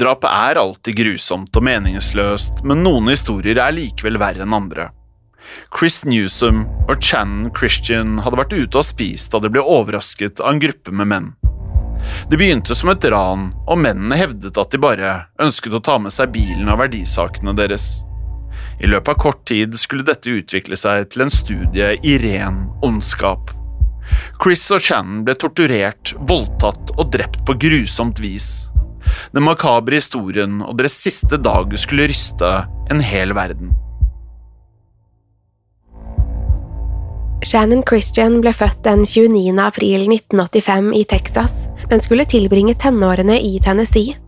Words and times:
Drapet 0.00 0.30
er 0.32 0.56
alltid 0.56 0.96
grusomt 0.96 1.56
og 1.58 1.64
meningsløst, 1.66 2.62
men 2.64 2.80
noen 2.86 3.10
historier 3.12 3.58
er 3.60 3.74
likevel 3.76 4.16
verre 4.20 4.46
enn 4.46 4.56
andre. 4.56 4.88
Chris 5.76 6.00
Newsom 6.08 6.62
og 6.86 7.02
Channon 7.04 7.50
Christian 7.56 8.16
hadde 8.24 8.38
vært 8.40 8.54
ute 8.54 8.80
og 8.80 8.86
spist 8.86 9.34
da 9.34 9.42
de 9.42 9.50
ble 9.52 9.60
overrasket 9.60 10.40
av 10.40 10.54
en 10.54 10.62
gruppe 10.62 10.94
med 10.94 11.10
menn. 11.10 11.28
Det 12.32 12.38
begynte 12.40 12.72
som 12.76 12.94
et 12.94 13.04
ran, 13.12 13.50
og 13.68 13.82
mennene 13.82 14.16
hevdet 14.16 14.56
at 14.56 14.72
de 14.72 14.80
bare 14.80 15.12
ønsket 15.42 15.76
å 15.76 15.82
ta 15.84 15.98
med 16.00 16.16
seg 16.16 16.32
bilen 16.32 16.70
og 16.72 16.80
verdisakene 16.80 17.52
deres. 17.58 17.90
I 18.80 18.88
løpet 18.88 19.12
av 19.12 19.20
kort 19.20 19.44
tid 19.52 19.76
skulle 19.76 20.06
dette 20.08 20.32
utvikle 20.32 20.80
seg 20.80 21.10
til 21.12 21.26
en 21.26 21.34
studie 21.34 21.92
i 22.00 22.16
ren 22.24 22.70
ondskap. 22.86 23.52
Chris 24.40 24.64
og 24.72 24.80
Chan 24.80 25.26
ble 25.26 25.36
torturert, 25.36 26.16
voldtatt 26.24 26.96
og 26.96 27.10
drept 27.12 27.42
på 27.44 27.60
grusomt 27.68 28.24
vis. 28.24 28.70
Den 29.34 29.46
makabre 29.46 30.00
historien 30.00 30.60
og 30.64 30.76
deres 30.80 30.98
siste 31.02 31.38
dag 31.40 31.76
skulle 31.78 32.08
ryste 32.10 32.50
en 32.90 33.02
hel 33.04 33.34
verden. 33.36 33.74
Shannon 37.40 37.80
Christian 37.88 38.40
ble 38.44 38.52
født 38.52 38.82
den 38.84 39.06
29. 39.08 39.56
april 39.64 40.04
1985 40.12 40.90
i 40.98 41.04
Texas, 41.08 41.68
men 41.88 42.02
skulle 42.04 42.28
tilbringe 42.28 42.74
tenårene 42.76 43.38
i 43.40 43.54
Tennessee. 43.64 44.18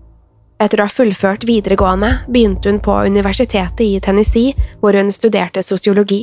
Etter 0.63 0.81
å 0.81 0.87
ha 0.87 0.93
fullført 0.93 1.45
videregående 1.45 2.13
begynte 2.31 2.71
hun 2.71 2.81
på 2.81 2.95
universitetet 3.05 3.85
i 3.85 4.01
Tennessee, 4.01 4.55
hvor 4.81 4.97
hun 4.97 5.13
studerte 5.13 5.63
sosiologi. 5.67 6.23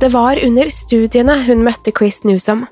Det 0.00 0.10
var 0.12 0.36
under 0.44 0.68
studiene 0.68 1.38
hun 1.46 1.64
møtte 1.64 1.94
Chris 1.96 2.20
Newsom. 2.28 2.66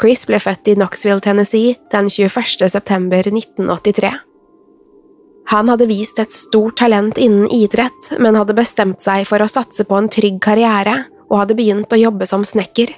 Chris 0.00 0.24
ble 0.26 0.40
født 0.42 0.72
i 0.72 0.74
Knoxville, 0.74 1.22
Tennessee 1.22 1.76
den 1.92 2.10
21. 2.10 2.68
september 2.68 3.28
1983. 3.30 4.12
Han 5.52 5.68
hadde 5.68 5.86
vist 5.86 6.18
et 6.18 6.32
stort 6.32 6.78
talent 6.80 7.18
innen 7.20 7.46
idrett, 7.52 8.10
men 8.18 8.36
hadde 8.38 8.56
bestemt 8.56 9.04
seg 9.04 9.26
for 9.28 9.44
å 9.44 9.50
satse 9.50 9.84
på 9.86 9.98
en 9.98 10.08
trygg 10.10 10.40
karriere 10.42 11.02
og 11.28 11.42
hadde 11.42 11.56
begynt 11.58 11.92
å 11.92 12.00
jobbe 12.00 12.26
som 12.26 12.44
snekker. 12.46 12.94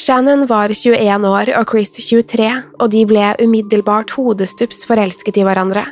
Shannon 0.00 0.46
var 0.50 0.72
21 0.72 1.26
år 1.28 1.52
og 1.58 1.70
Chris 1.70 1.92
23, 2.00 2.48
og 2.80 2.92
de 2.92 3.04
ble 3.06 3.32
umiddelbart 3.42 4.14
hodestups 4.16 4.86
forelsket 4.88 5.38
i 5.38 5.46
hverandre. 5.46 5.84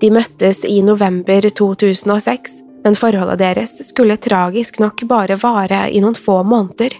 De 0.00 0.10
møttes 0.14 0.62
i 0.68 0.78
november 0.84 1.48
2006, 1.48 2.60
men 2.84 2.96
forholdet 2.96 3.40
deres 3.42 3.74
skulle 3.88 4.20
tragisk 4.20 4.78
nok 4.80 5.02
bare 5.08 5.36
vare 5.40 5.88
i 5.90 6.00
noen 6.00 6.16
få 6.16 6.40
måneder. 6.46 6.94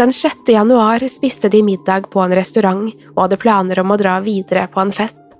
Den 0.00 0.12
6. 0.12 0.36
januar 0.46 1.08
spiste 1.08 1.48
de 1.48 1.62
middag 1.62 2.06
på 2.10 2.22
en 2.24 2.32
restaurant 2.32 2.86
og 3.10 3.18
hadde 3.20 3.36
planer 3.36 3.82
om 3.82 3.90
å 3.92 3.98
dra 4.00 4.14
videre 4.24 4.62
på 4.72 4.80
en 4.80 4.92
fest. 4.96 5.34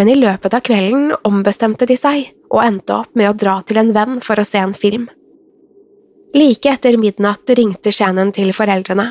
Men 0.00 0.08
i 0.08 0.14
løpet 0.16 0.56
av 0.56 0.62
kvelden 0.64 1.10
ombestemte 1.28 1.84
de 1.90 1.98
seg 2.00 2.30
og 2.48 2.62
endte 2.64 2.96
opp 2.96 3.12
med 3.12 3.28
å 3.28 3.34
dra 3.36 3.58
til 3.68 3.82
en 3.82 3.90
venn 3.92 4.22
for 4.24 4.40
å 4.40 4.46
se 4.48 4.62
en 4.62 4.72
film. 4.72 5.04
Like 6.32 6.72
etter 6.72 6.96
midnatt 6.96 7.52
ringte 7.60 7.92
Shannon 7.92 8.32
til 8.32 8.54
foreldrene. 8.56 9.10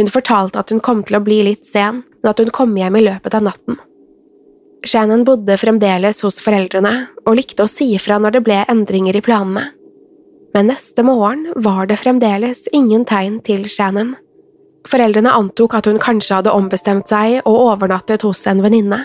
Hun 0.00 0.08
fortalte 0.16 0.64
at 0.64 0.72
hun 0.72 0.80
kom 0.80 1.04
til 1.04 1.20
å 1.20 1.24
bli 1.28 1.42
litt 1.50 1.68
sen, 1.68 2.00
men 2.08 2.32
at 2.32 2.40
hun 2.40 2.54
kom 2.56 2.72
hjem 2.80 2.96
i 3.02 3.04
løpet 3.04 3.36
av 3.36 3.44
natten. 3.50 3.76
Shannon 4.88 5.28
bodde 5.28 5.60
fremdeles 5.60 6.24
hos 6.24 6.40
foreldrene 6.40 6.96
og 7.26 7.36
likte 7.36 7.68
å 7.68 7.72
si 7.76 7.92
ifra 8.00 8.16
når 8.16 8.38
det 8.38 8.44
ble 8.48 8.64
endringer 8.64 9.20
i 9.20 9.26
planene. 9.28 9.68
Men 10.52 10.68
neste 10.68 11.04
morgen 11.06 11.46
var 11.56 11.86
det 11.88 12.00
fremdeles 12.02 12.66
ingen 12.72 13.06
tegn 13.08 13.40
til 13.44 13.64
Shannon. 13.68 14.14
Foreldrene 14.88 15.32
antok 15.32 15.78
at 15.78 15.86
hun 15.88 16.00
kanskje 16.02 16.40
hadde 16.40 16.52
ombestemt 16.52 17.08
seg 17.08 17.40
og 17.46 17.60
overnattet 17.70 18.24
hos 18.26 18.44
en 18.50 18.60
venninne. 18.64 19.04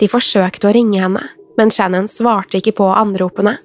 De 0.00 0.08
forsøkte 0.08 0.70
å 0.70 0.74
ringe 0.74 1.02
henne, 1.02 1.26
men 1.58 1.70
Shannon 1.74 2.08
svarte 2.08 2.60
ikke 2.60 2.76
på 2.78 2.88
anropene. 2.94 3.58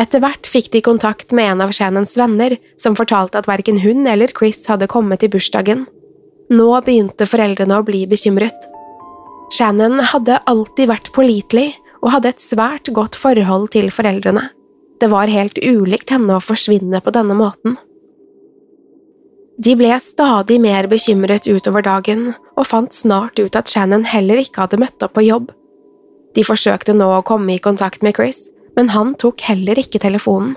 Etter 0.00 0.22
hvert 0.22 0.46
fikk 0.48 0.70
de 0.72 0.80
kontakt 0.84 1.34
med 1.36 1.50
en 1.50 1.64
av 1.66 1.74
Shannons 1.76 2.14
venner, 2.16 2.54
som 2.80 2.96
fortalte 2.96 3.40
at 3.40 3.48
verken 3.50 3.80
hun 3.82 4.06
eller 4.08 4.32
Chris 4.36 4.62
hadde 4.70 4.88
kommet 4.88 5.20
til 5.20 5.32
bursdagen. 5.34 5.84
Nå 6.50 6.68
begynte 6.86 7.28
foreldrene 7.28 7.80
å 7.80 7.84
bli 7.86 8.06
bekymret. 8.08 8.68
Shannon 9.52 9.98
hadde 10.12 10.38
alltid 10.50 10.88
vært 10.88 11.12
pålitelig 11.12 11.74
og 12.00 12.14
hadde 12.14 12.32
et 12.32 12.42
svært 12.42 12.88
godt 12.96 13.18
forhold 13.18 13.68
til 13.74 13.90
foreldrene. 13.92 14.46
Det 15.00 15.08
var 15.08 15.32
helt 15.32 15.58
ulikt 15.58 16.12
henne 16.12 16.36
å 16.36 16.44
forsvinne 16.44 17.00
på 17.00 17.12
denne 17.14 17.36
måten. 17.36 17.78
De 19.60 19.74
ble 19.76 19.92
stadig 20.00 20.56
mer 20.60 20.88
bekymret 20.88 21.48
utover 21.48 21.84
dagen, 21.84 22.30
og 22.56 22.68
fant 22.68 22.94
snart 22.96 23.40
ut 23.40 23.56
at 23.56 23.68
Shannon 23.68 24.06
heller 24.08 24.40
ikke 24.40 24.64
hadde 24.64 24.80
møtt 24.80 25.04
opp 25.04 25.16
på 25.16 25.24
jobb. 25.26 25.50
De 26.36 26.44
forsøkte 26.46 26.94
nå 26.96 27.08
å 27.12 27.24
komme 27.26 27.56
i 27.56 27.62
kontakt 27.62 28.04
med 28.06 28.16
Chris, 28.16 28.46
men 28.76 28.92
han 28.94 29.14
tok 29.20 29.42
heller 29.48 29.80
ikke 29.80 30.00
telefonen. 30.00 30.54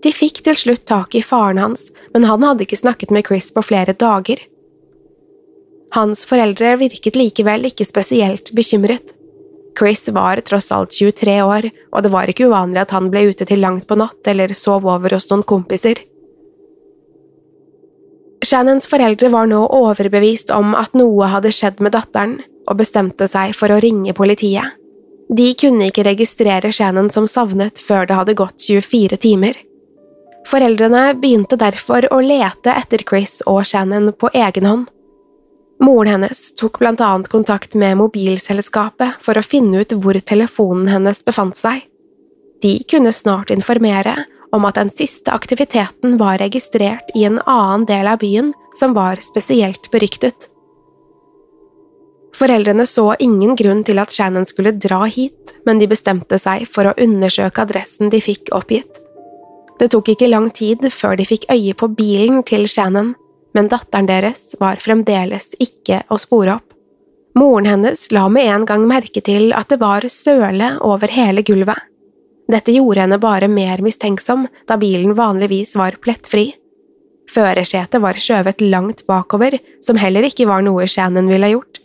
De 0.00 0.12
fikk 0.16 0.40
til 0.46 0.56
slutt 0.56 0.86
tak 0.88 1.14
i 1.16 1.24
faren 1.24 1.60
hans, 1.60 1.90
men 2.14 2.24
han 2.28 2.44
hadde 2.44 2.64
ikke 2.64 2.80
snakket 2.80 3.12
med 3.12 3.26
Chris 3.28 3.50
på 3.52 3.64
flere 3.64 3.92
dager. 3.92 4.40
Hans 5.92 6.24
foreldre 6.28 6.76
virket 6.80 7.18
likevel 7.18 7.68
ikke 7.68 7.84
spesielt 7.88 8.52
bekymret. 8.56 9.12
Chris 9.78 10.08
var 10.08 10.40
tross 10.46 10.70
alt 10.72 10.92
23 10.92 11.36
år, 11.42 11.70
og 11.94 12.04
det 12.04 12.12
var 12.12 12.30
ikke 12.30 12.48
uvanlig 12.50 12.82
at 12.82 12.94
han 12.94 13.10
ble 13.12 13.28
ute 13.30 13.46
til 13.48 13.62
langt 13.62 13.86
på 13.88 13.98
natt 13.98 14.30
eller 14.30 14.52
sov 14.56 14.86
over 14.88 15.14
hos 15.16 15.28
noen 15.30 15.46
kompiser. 15.46 16.02
Shannons 18.44 18.88
foreldre 18.88 19.28
var 19.32 19.48
nå 19.50 19.60
overbevist 19.76 20.50
om 20.54 20.72
at 20.78 20.94
noe 20.96 21.28
hadde 21.28 21.52
skjedd 21.52 21.82
med 21.84 21.92
datteren, 21.96 22.38
og 22.68 22.78
bestemte 22.80 23.26
seg 23.28 23.52
for 23.56 23.72
å 23.72 23.80
ringe 23.82 24.14
politiet. 24.16 24.76
De 25.30 25.52
kunne 25.54 25.90
ikke 25.90 26.04
registrere 26.06 26.72
Shannon 26.74 27.10
som 27.14 27.26
savnet 27.30 27.78
før 27.78 28.08
det 28.08 28.16
hadde 28.18 28.38
gått 28.38 28.56
24 28.66 29.18
timer. 29.22 29.58
Foreldrene 30.50 31.12
begynte 31.20 31.58
derfor 31.60 32.08
å 32.10 32.18
lete 32.24 32.72
etter 32.74 33.04
Chris 33.06 33.38
og 33.46 33.62
Shannon 33.68 34.10
på 34.16 34.32
egen 34.34 34.66
hånd. 34.66 34.88
Moren 35.80 36.12
hennes 36.12 36.54
tok 36.60 36.78
blant 36.78 37.00
annet 37.00 37.30
kontakt 37.32 37.74
med 37.74 37.96
mobilselskapet 37.96 39.22
for 39.24 39.38
å 39.38 39.44
finne 39.44 39.80
ut 39.80 39.94
hvor 39.96 40.18
telefonen 40.20 40.90
hennes 40.92 41.22
befant 41.24 41.56
seg. 41.56 41.86
De 42.60 42.74
kunne 42.90 43.12
snart 43.16 43.52
informere 43.54 44.18
om 44.52 44.66
at 44.68 44.76
den 44.76 44.90
siste 44.92 45.32
aktiviteten 45.32 46.18
var 46.20 46.40
registrert 46.42 47.08
i 47.16 47.24
en 47.24 47.40
annen 47.46 47.86
del 47.88 48.10
av 48.10 48.20
byen 48.20 48.52
som 48.76 48.92
var 48.96 49.22
spesielt 49.24 49.88
beryktet. 49.92 50.50
Foreldrene 52.36 52.86
så 52.86 53.10
ingen 53.20 53.56
grunn 53.56 53.82
til 53.84 54.00
at 54.00 54.12
Shannon 54.12 54.46
skulle 54.48 54.76
dra 54.76 55.02
hit, 55.08 55.54
men 55.66 55.80
de 55.80 55.88
bestemte 55.90 56.38
seg 56.40 56.66
for 56.68 56.88
å 56.88 56.96
undersøke 57.00 57.64
adressen 57.64 58.12
de 58.12 58.20
fikk 58.24 58.52
oppgitt. 58.56 59.00
Det 59.80 59.90
tok 59.92 60.12
ikke 60.12 60.28
lang 60.28 60.50
tid 60.52 60.84
før 60.92 61.16
de 61.16 61.24
fikk 61.28 61.48
øye 61.52 61.74
på 61.76 61.88
bilen 61.96 62.44
til 62.48 62.66
Shannon, 62.68 63.14
men 63.56 63.68
datteren 63.70 64.08
deres 64.08 64.54
var 64.60 64.80
fremdeles 64.82 65.54
ikke 65.58 66.02
å 66.08 66.18
spore 66.20 66.56
opp. 66.58 66.66
Moren 67.38 67.68
hennes 67.70 68.08
la 68.12 68.26
med 68.28 68.48
en 68.50 68.66
gang 68.66 68.86
merke 68.90 69.22
til 69.22 69.52
at 69.54 69.70
det 69.70 69.78
var 69.80 70.06
søle 70.10 70.72
over 70.86 71.12
hele 71.14 71.44
gulvet. 71.46 71.78
Dette 72.50 72.74
gjorde 72.74 73.04
henne 73.04 73.20
bare 73.22 73.46
mer 73.48 73.82
mistenksom, 73.84 74.48
da 74.66 74.76
bilen 74.80 75.14
vanligvis 75.14 75.76
var 75.78 76.00
plettfri. 76.02 76.48
Førersetet 77.30 78.02
var 78.02 78.18
skjøvet 78.18 78.64
langt 78.64 79.04
bakover, 79.06 79.54
som 79.86 80.00
heller 80.02 80.26
ikke 80.26 80.48
var 80.50 80.64
noe 80.66 80.88
Shannon 80.90 81.30
ville 81.30 81.52
gjort. 81.52 81.78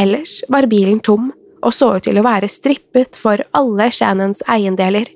Ellers 0.00 0.40
var 0.48 0.70
bilen 0.70 1.02
tom 1.04 1.28
og 1.58 1.74
så 1.74 1.90
ut 1.96 2.06
til 2.06 2.18
å 2.20 2.24
være 2.26 2.50
strippet 2.50 3.18
for 3.18 3.42
alle 3.56 3.90
Shannons 3.94 4.42
eiendeler. 4.50 5.10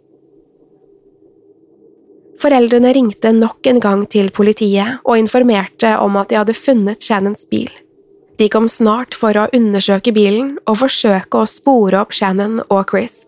Foreldrene 2.43 2.91
ringte 2.97 3.31
nok 3.37 3.69
en 3.71 3.79
gang 3.79 4.03
til 4.11 4.33
politiet 4.35 4.99
og 5.07 5.19
informerte 5.21 5.95
om 6.03 6.17
at 6.19 6.33
de 6.33 6.41
hadde 6.41 6.59
funnet 6.59 7.05
Shannons 7.05 7.45
bil. 7.51 7.71
De 8.41 8.49
kom 8.51 8.67
snart 8.67 9.15
for 9.15 9.37
å 9.39 9.51
undersøke 9.55 10.11
bilen 10.17 10.57
og 10.67 10.81
forsøke 10.81 11.39
å 11.39 11.47
spore 11.47 12.01
opp 12.01 12.17
Shannon 12.17 12.59
og 12.65 12.91
Chris. 12.91 13.21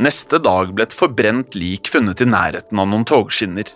Neste 0.00 0.40
dag 0.44 0.72
ble 0.76 0.86
et 0.86 0.96
forbrent 0.96 1.56
lik 1.56 1.88
funnet 1.92 2.20
i 2.20 2.28
nærheten 2.28 2.80
av 2.80 2.88
noen 2.88 3.04
togskinner. 3.08 3.68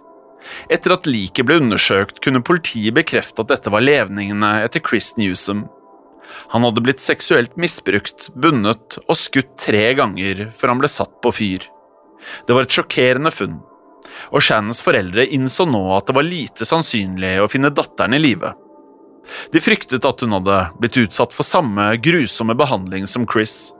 Etter 0.72 0.94
at 0.94 1.08
liket 1.08 1.48
ble 1.48 1.58
undersøkt, 1.60 2.22
kunne 2.24 2.44
politiet 2.44 2.96
bekrefte 2.96 3.44
at 3.44 3.52
dette 3.52 3.72
var 3.72 3.84
levningene 3.84 4.54
etter 4.64 4.84
Chris 4.84 5.12
Newsom. 5.20 5.66
Han 6.52 6.64
hadde 6.66 6.82
blitt 6.84 7.02
seksuelt 7.02 7.56
misbrukt, 7.60 8.28
bundet 8.34 8.98
og 9.06 9.18
skutt 9.18 9.56
tre 9.60 9.90
ganger 9.98 10.48
før 10.56 10.74
han 10.74 10.82
ble 10.82 10.90
satt 10.90 11.18
på 11.24 11.32
fyr. 11.34 11.66
Det 12.46 12.56
var 12.56 12.66
et 12.66 12.74
sjokkerende 12.74 13.32
funn, 13.32 13.60
og 14.30 14.44
Shannons 14.44 14.82
foreldre 14.84 15.26
innså 15.26 15.66
nå 15.68 15.82
at 15.96 16.08
det 16.08 16.16
var 16.16 16.26
lite 16.26 16.68
sannsynlig 16.68 17.38
å 17.40 17.48
finne 17.50 17.72
datteren 17.74 18.16
i 18.16 18.22
live. 18.22 18.52
De 19.52 19.60
fryktet 19.62 20.04
at 20.06 20.24
hun 20.24 20.34
hadde 20.36 20.60
blitt 20.80 20.98
utsatt 21.00 21.34
for 21.36 21.46
samme 21.46 21.92
grusomme 22.02 22.56
behandling 22.58 23.06
som 23.06 23.26
Chris. 23.28 23.72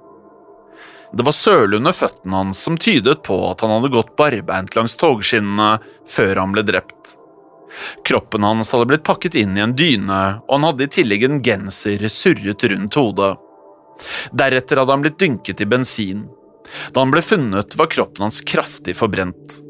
Det 1.13 1.27
var 1.27 1.35
søle 1.35 1.81
under 1.81 1.95
føttene 1.97 2.37
hans 2.37 2.61
som 2.63 2.77
tydet 2.79 3.23
på 3.27 3.37
at 3.49 3.65
han 3.65 3.73
hadde 3.75 3.91
gått 3.95 4.15
barbeint 4.19 4.77
langs 4.77 4.95
togskinnene 5.01 5.81
før 6.09 6.39
han 6.39 6.55
ble 6.55 6.63
drept. 6.69 7.17
Kroppen 8.05 8.45
hans 8.45 8.73
hadde 8.73 8.89
blitt 8.91 9.07
pakket 9.07 9.37
inn 9.39 9.57
i 9.59 9.63
en 9.65 9.77
dyne, 9.79 10.21
og 10.47 10.57
han 10.57 10.67
hadde 10.71 10.87
i 10.87 10.93
tillegg 10.99 11.25
en 11.27 11.41
genser 11.45 12.07
surret 12.11 12.65
rundt 12.73 12.99
hodet. 12.99 13.33
Deretter 14.33 14.81
hadde 14.81 14.97
han 14.97 15.05
blitt 15.05 15.19
dynket 15.21 15.61
i 15.61 15.69
bensin. 15.69 16.25
Da 16.95 17.03
han 17.03 17.13
ble 17.13 17.23
funnet, 17.25 17.77
var 17.79 17.91
kroppen 17.91 18.29
hans 18.29 18.41
kraftig 18.47 18.97
forbrent. 18.99 19.61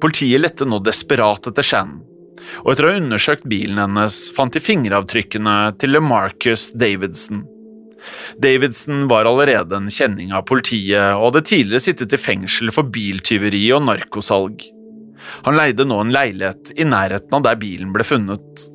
Politiet 0.00 0.42
lette 0.42 0.68
nå 0.68 0.80
desperat 0.84 1.48
etter 1.48 1.64
Shannon, 1.64 2.02
og 2.62 2.72
etter 2.72 2.86
å 2.86 2.92
ha 2.92 3.00
undersøkt 3.00 3.46
bilen 3.48 3.80
hennes 3.80 4.18
fant 4.36 4.52
de 4.52 4.62
fingeravtrykkene 4.62 5.56
til 5.80 5.96
LeMarcus 5.96 6.70
Davidson. 6.76 7.46
Davidson 8.42 9.06
var 9.08 9.24
allerede 9.24 9.78
en 9.78 9.88
kjenning 9.90 10.34
av 10.36 10.44
politiet 10.46 11.16
og 11.16 11.30
hadde 11.30 11.46
tidligere 11.48 11.86
sittet 11.88 12.12
i 12.12 12.20
fengsel 12.20 12.70
for 12.74 12.92
biltyveri 12.92 13.64
og 13.74 13.86
narkosalg. 13.88 14.66
Han 15.46 15.58
leide 15.58 15.86
nå 15.88 16.00
en 16.02 16.14
leilighet 16.14 16.72
i 16.76 16.86
nærheten 16.88 17.38
av 17.38 17.44
der 17.46 17.58
bilen 17.60 17.92
ble 17.94 18.06
funnet. 18.06 18.66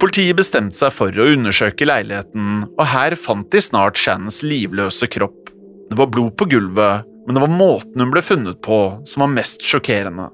Politiet 0.00 0.36
bestemte 0.36 0.76
seg 0.76 0.92
for 0.94 1.16
å 1.16 1.30
undersøke 1.32 1.86
leiligheten, 1.88 2.66
og 2.76 2.84
her 2.92 3.16
fant 3.18 3.48
de 3.52 3.62
snart 3.62 4.00
Shannons 4.00 4.42
livløse 4.44 5.08
kropp. 5.10 5.52
Det 5.90 5.98
var 5.98 6.10
blod 6.12 6.36
på 6.40 6.48
gulvet, 6.52 7.08
men 7.26 7.36
det 7.36 7.42
var 7.44 7.52
måten 7.52 8.02
hun 8.02 8.12
ble 8.12 8.22
funnet 8.24 8.62
på 8.64 8.80
som 9.08 9.26
var 9.26 9.34
mest 9.34 9.64
sjokkerende. 9.66 10.30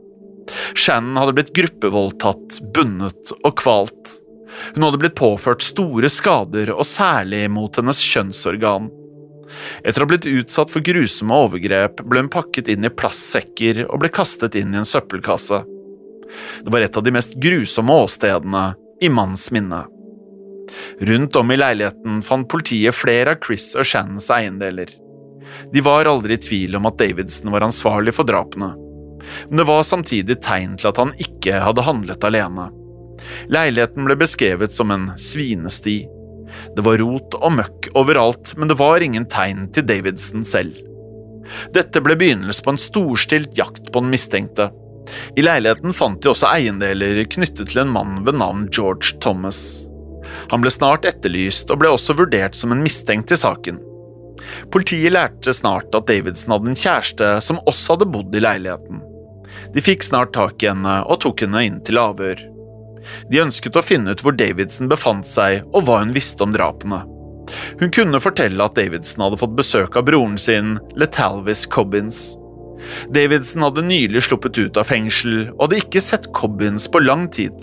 Shannon 0.75 1.19
hadde 1.21 1.35
blitt 1.37 1.53
gruppevoldtatt, 1.57 2.61
bundet 2.75 3.33
og 3.43 3.59
kvalt. 3.61 4.15
Hun 4.75 4.87
hadde 4.87 5.01
blitt 5.03 5.19
påført 5.19 5.65
store 5.65 6.09
skader, 6.13 6.73
og 6.73 6.87
særlig 6.89 7.45
mot 7.53 7.77
hennes 7.77 8.01
kjønnsorgan. 8.01 8.89
Etter 9.83 10.03
å 10.03 10.07
ha 10.07 10.11
blitt 10.11 10.29
utsatt 10.29 10.73
for 10.73 10.85
grusomme 10.85 11.37
overgrep 11.47 12.03
ble 12.05 12.25
hun 12.25 12.33
pakket 12.33 12.71
inn 12.73 12.87
i 12.87 12.93
plastsekker 12.93 13.85
og 13.89 14.03
ble 14.03 14.13
kastet 14.13 14.59
inn 14.59 14.75
i 14.75 14.81
en 14.81 14.89
søppelkasse. 14.89 15.63
Det 16.65 16.73
var 16.73 16.85
et 16.85 16.97
av 16.97 17.05
de 17.05 17.15
mest 17.15 17.37
grusomme 17.41 17.95
åstedene 18.05 18.65
i 19.01 19.09
manns 19.13 19.49
minne. 19.55 19.85
Rundt 21.01 21.37
om 21.37 21.51
i 21.51 21.57
leiligheten 21.57 22.21
fant 22.25 22.49
politiet 22.51 22.97
flere 22.97 23.37
av 23.37 23.45
Chris 23.45 23.71
og 23.79 23.89
Shannons 23.89 24.29
eiendeler. 24.35 24.91
De 25.73 25.81
var 25.81 26.11
aldri 26.11 26.37
i 26.37 26.43
tvil 26.43 26.77
om 26.77 26.89
at 26.91 26.99
Davidson 27.01 27.53
var 27.55 27.65
ansvarlig 27.65 28.13
for 28.17 28.29
drapene, 28.29 28.75
men 29.49 29.61
det 29.61 29.67
var 29.69 29.87
samtidig 29.87 30.39
tegn 30.45 30.77
til 30.79 30.91
at 30.91 31.01
han 31.01 31.15
ikke 31.23 31.63
hadde 31.65 31.87
handlet 31.87 32.27
alene. 32.29 32.69
Leiligheten 33.51 34.07
ble 34.07 34.17
beskrevet 34.21 34.77
som 34.77 34.93
en 34.95 35.09
svinesti. 35.19 36.03
Det 36.77 36.85
var 36.87 37.01
rot 37.03 37.37
og 37.39 37.57
møkk 37.59 37.91
overalt, 37.99 38.55
men 38.59 38.71
det 38.71 38.79
var 38.81 39.05
ingen 39.05 39.27
tegn 39.31 39.69
til 39.75 39.87
Davidson 39.89 40.47
selv. 40.49 40.79
Dette 41.75 42.03
ble 42.05 42.17
begynnelsen 42.19 42.65
på 42.65 42.75
en 42.75 42.81
storstilt 42.81 43.57
jakt 43.59 43.93
på 43.93 44.03
den 44.03 44.13
mistenkte. 44.13 44.69
I 45.41 45.45
leiligheten 45.45 45.95
fant 45.97 46.21
de 46.23 46.33
også 46.33 46.51
eiendeler 46.51 47.23
knyttet 47.33 47.71
til 47.73 47.83
en 47.83 47.93
mann 47.93 48.23
ved 48.27 48.37
navn 48.41 48.67
George 48.69 49.17
Thomas. 49.25 49.87
Han 50.53 50.61
ble 50.65 50.73
snart 50.73 51.09
etterlyst 51.09 51.71
og 51.73 51.81
ble 51.83 51.93
også 51.95 52.17
vurdert 52.19 52.57
som 52.59 52.75
en 52.75 52.85
mistenkt 52.85 53.33
i 53.33 53.41
saken. 53.41 53.81
Politiet 54.73 55.13
lærte 55.13 55.55
snart 55.57 55.95
at 55.97 56.07
Davidson 56.09 56.55
hadde 56.55 56.73
en 56.73 56.79
kjæreste 56.79 57.31
som 57.45 57.63
også 57.67 57.97
hadde 57.97 58.11
bodd 58.13 58.37
i 58.37 58.45
leiligheten. 58.45 59.01
De 59.75 59.83
fikk 59.85 60.05
snart 60.07 60.35
tak 60.37 60.63
i 60.63 60.71
henne 60.71 61.01
og 61.09 61.21
tok 61.25 61.43
henne 61.45 61.65
inn 61.67 61.81
til 61.85 62.01
avhør. 62.01 62.41
De 63.31 63.41
ønsket 63.43 63.79
å 63.79 63.85
finne 63.85 64.15
ut 64.15 64.25
hvor 64.25 64.37
Davidson 64.37 64.91
befant 64.91 65.29
seg 65.29 65.65
og 65.73 65.87
hva 65.87 66.03
hun 66.03 66.15
visste 66.17 66.45
om 66.45 66.55
drapene. 66.55 67.05
Hun 67.81 67.93
kunne 67.95 68.21
fortelle 68.21 68.65
at 68.65 68.77
Davidson 68.77 69.25
hadde 69.25 69.41
fått 69.41 69.57
besøk 69.57 69.97
av 69.97 70.05
broren 70.09 70.37
sin, 70.41 70.77
Letalvis 71.01 71.65
Cobbins. 71.73 72.37
Davidson 73.15 73.65
hadde 73.67 73.87
nylig 73.87 74.23
sluppet 74.29 74.59
ut 74.61 74.79
av 74.79 74.87
fengsel 74.89 75.49
og 75.49 75.65
hadde 75.67 75.81
ikke 75.83 76.05
sett 76.05 76.31
Cobbins 76.37 76.87
på 76.93 77.03
lang 77.03 77.27
tid. 77.35 77.57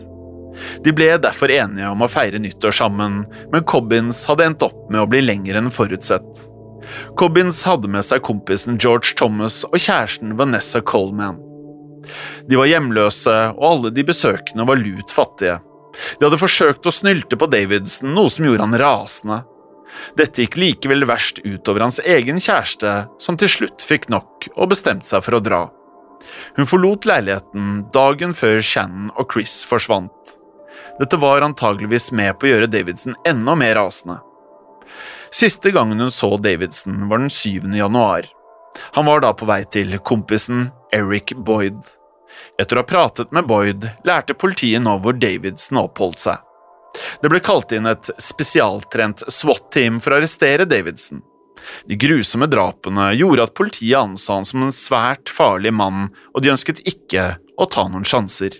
De 0.84 0.94
ble 0.96 1.10
derfor 1.20 1.52
enige 1.52 1.90
om 1.92 2.04
å 2.04 2.12
feire 2.12 2.40
nyttår 2.40 2.76
sammen, 2.76 3.24
men 3.52 3.66
Cobbins 3.68 4.24
hadde 4.30 4.50
endt 4.50 4.66
opp 4.66 4.86
med 4.90 5.04
å 5.04 5.10
bli 5.10 5.24
lengre 5.24 5.60
enn 5.60 5.74
forutsett. 5.74 6.46
Cobbins 7.20 7.64
hadde 7.68 7.90
med 7.92 8.06
seg 8.06 8.24
kompisen 8.26 8.80
George 8.82 9.16
Thomas 9.20 9.64
og 9.72 9.78
kjæresten 9.80 10.36
Vanessa 10.40 10.82
Coleman. 10.86 11.42
De 12.48 12.60
var 12.60 12.70
hjemløse, 12.70 13.36
og 13.56 13.66
alle 13.70 13.94
de 13.96 14.06
besøkende 14.08 14.68
var 14.68 14.82
lut 14.82 15.14
fattige. 15.14 15.60
De 16.20 16.28
hadde 16.28 16.40
forsøkt 16.40 16.88
å 16.88 16.94
snylte 16.94 17.40
på 17.40 17.48
Davidson, 17.52 18.14
noe 18.16 18.32
som 18.32 18.48
gjorde 18.48 18.66
han 18.66 18.80
rasende. 18.80 19.42
Dette 20.20 20.44
gikk 20.44 20.58
likevel 20.60 21.06
verst 21.08 21.40
utover 21.46 21.86
hans 21.86 22.02
egen 22.04 22.42
kjæreste, 22.42 22.94
som 23.22 23.38
til 23.40 23.52
slutt 23.52 23.86
fikk 23.86 24.10
nok 24.12 24.50
og 24.56 24.72
bestemte 24.74 25.08
seg 25.08 25.24
for 25.24 25.38
å 25.38 25.44
dra. 25.44 25.64
Hun 26.58 26.68
forlot 26.68 27.06
leiligheten 27.08 27.86
dagen 27.94 28.34
før 28.36 28.62
Shannon 28.64 29.12
og 29.16 29.30
Chris 29.32 29.62
forsvant. 29.68 30.36
Dette 31.00 31.20
var 31.20 31.46
antageligvis 31.46 32.12
med 32.16 32.38
på 32.40 32.48
å 32.48 32.54
gjøre 32.54 32.72
Davidson 32.72 33.18
enda 33.28 33.56
mer 33.60 33.76
rasende. 33.80 34.20
Siste 35.36 35.72
gangen 35.76 36.00
hun 36.00 36.14
så 36.14 36.36
Davidson, 36.40 37.08
var 37.10 37.20
den 37.20 37.32
7. 37.34 37.68
januar. 37.76 38.28
Han 38.98 39.06
var 39.08 39.24
da 39.24 39.34
på 39.38 39.48
vei 39.50 39.62
til 39.72 39.98
kompisen 40.04 40.70
Eric 40.96 41.34
Boyd. 41.36 41.80
Etter 42.60 42.78
å 42.78 42.84
ha 42.84 42.88
pratet 42.90 43.32
med 43.36 43.48
Boyd 43.48 43.88
lærte 44.08 44.36
politiet 44.38 44.84
nå 44.84 44.98
hvor 45.04 45.16
Davidson 45.20 45.82
oppholdt 45.86 46.26
seg. 46.26 46.42
Det 47.22 47.32
ble 47.32 47.42
kalt 47.44 47.74
inn 47.76 47.88
et 47.90 48.10
spesialtrent 48.22 49.26
SWAT-team 49.28 50.00
for 50.04 50.16
å 50.16 50.20
arrestere 50.20 50.68
Davidson. 50.70 51.24
De 51.88 51.98
grusomme 52.00 52.48
drapene 52.52 53.10
gjorde 53.16 53.48
at 53.48 53.56
politiet 53.58 53.98
anså 54.00 54.40
han 54.40 54.48
som 54.48 54.66
en 54.66 54.76
svært 54.76 55.32
farlig 55.32 55.74
mann, 55.76 56.10
og 56.36 56.44
de 56.44 56.54
ønsket 56.54 56.84
ikke 56.88 57.36
å 57.60 57.68
ta 57.72 57.88
noen 57.90 58.08
sjanser. 58.08 58.56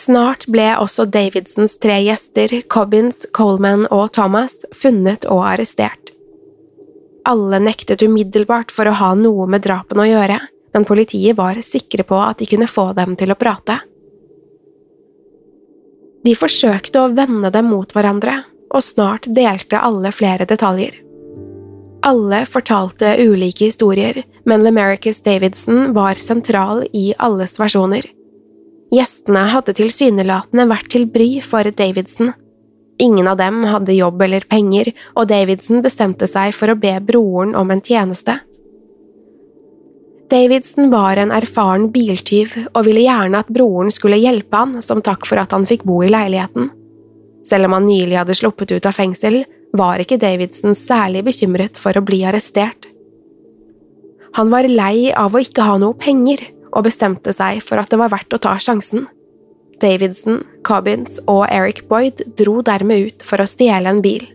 Snart 0.00 0.46
ble 0.48 0.64
også 0.80 1.04
Davidsons 1.12 1.74
tre 1.82 1.98
gjester, 2.06 2.54
Cobbins, 2.72 3.26
Coleman 3.36 3.84
og 3.92 4.12
Thomas, 4.16 4.62
funnet 4.72 5.26
og 5.28 5.42
arrestert. 5.50 6.14
Alle 7.28 7.58
nektet 7.60 8.00
umiddelbart 8.06 8.72
for 8.72 8.88
å 8.88 8.96
ha 8.96 9.10
noe 9.18 9.44
med 9.50 9.66
drapene 9.66 10.06
å 10.06 10.08
gjøre, 10.08 10.38
men 10.72 10.86
politiet 10.88 11.36
var 11.36 11.58
sikre 11.66 12.06
på 12.06 12.16
at 12.22 12.40
de 12.40 12.48
kunne 12.48 12.70
få 12.70 12.90
dem 12.96 13.12
til 13.20 13.34
å 13.34 13.36
prate. 13.38 13.76
De 16.24 16.32
forsøkte 16.36 17.02
å 17.02 17.10
vende 17.16 17.50
dem 17.52 17.68
mot 17.72 17.92
hverandre, 17.92 18.38
og 18.70 18.84
snart 18.86 19.28
delte 19.36 19.82
alle 19.82 20.12
flere 20.14 20.46
detaljer. 20.48 20.94
Alle 22.06 22.44
fortalte 22.48 23.12
ulike 23.20 23.66
historier, 23.68 24.22
men 24.48 24.64
Lamericus 24.64 25.20
Davidson 25.26 25.92
var 25.96 26.20
sentral 26.22 26.86
i 26.96 27.10
alles 27.18 27.58
versjoner. 27.60 28.06
Gjestene 28.90 29.46
hadde 29.52 29.74
tilsynelatende 29.78 30.66
vært 30.70 30.90
til 30.90 31.06
bry 31.10 31.28
for 31.46 31.66
Davidson. 31.78 32.32
Ingen 33.00 33.28
av 33.30 33.38
dem 33.40 33.62
hadde 33.70 33.96
jobb 33.96 34.20
eller 34.26 34.44
penger, 34.50 34.90
og 35.14 35.30
Davidson 35.30 35.80
bestemte 35.84 36.26
seg 36.28 36.52
for 36.56 36.72
å 36.72 36.78
be 36.78 36.92
broren 37.06 37.54
om 37.56 37.70
en 37.70 37.80
tjeneste. 37.80 38.40
Davidson 40.30 40.90
var 40.92 41.18
en 41.18 41.32
erfaren 41.34 41.88
biltyv 41.90 42.52
og 42.68 42.84
ville 42.86 43.02
gjerne 43.06 43.40
at 43.40 43.48
broren 43.50 43.90
skulle 43.90 44.20
hjelpe 44.20 44.58
han 44.58 44.76
som 44.84 45.00
takk 45.02 45.26
for 45.26 45.40
at 45.42 45.54
han 45.54 45.66
fikk 45.66 45.82
bo 45.88 46.02
i 46.06 46.10
leiligheten. 46.12 46.68
Selv 47.46 47.66
om 47.66 47.74
han 47.78 47.88
nylig 47.88 48.18
hadde 48.20 48.36
sluppet 48.38 48.76
ut 48.76 48.86
av 48.86 48.94
fengsel, 48.94 49.42
var 49.74 50.02
ikke 50.02 50.20
Davidson 50.20 50.76
særlig 50.78 51.24
bekymret 51.26 51.78
for 51.78 51.96
å 51.96 52.04
bli 52.04 52.22
arrestert. 52.26 52.90
Han 54.38 54.50
var 54.52 54.68
lei 54.70 55.10
av 55.10 55.34
å 55.34 55.42
ikke 55.42 55.66
ha 55.66 55.78
noe 55.82 55.98
penger, 55.98 56.42
og 56.70 56.86
bestemte 56.86 57.34
seg 57.36 57.62
for 57.64 57.80
at 57.80 57.90
det 57.90 57.98
var 58.00 58.12
verdt 58.12 58.36
å 58.36 58.42
ta 58.42 58.56
sjansen. 58.62 59.06
Davidson, 59.80 60.42
Cobbins 60.66 61.18
og 61.24 61.46
Eric 61.48 61.86
Boyd 61.88 62.20
dro 62.38 62.60
dermed 62.64 63.08
ut 63.08 63.26
for 63.26 63.40
å 63.40 63.48
stjele 63.48 63.90
en 63.90 64.02
bil. 64.04 64.26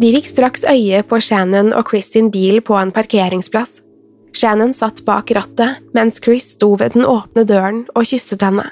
De 0.00 0.12
fikk 0.14 0.30
straks 0.30 0.64
øye 0.70 1.02
på 1.04 1.18
Shannon 1.20 1.72
og 1.76 1.90
Chris 1.90 2.12
sin 2.14 2.30
bil 2.32 2.62
på 2.64 2.76
en 2.78 2.92
parkeringsplass. 2.94 3.80
Shannon 4.36 4.72
satt 4.76 5.02
bak 5.04 5.32
rattet, 5.34 5.82
mens 5.96 6.20
Chris 6.22 6.52
sto 6.54 6.76
ved 6.78 6.94
den 6.94 7.04
åpne 7.08 7.44
døren 7.44 7.82
og 7.98 8.06
kysset 8.06 8.44
henne. 8.46 8.68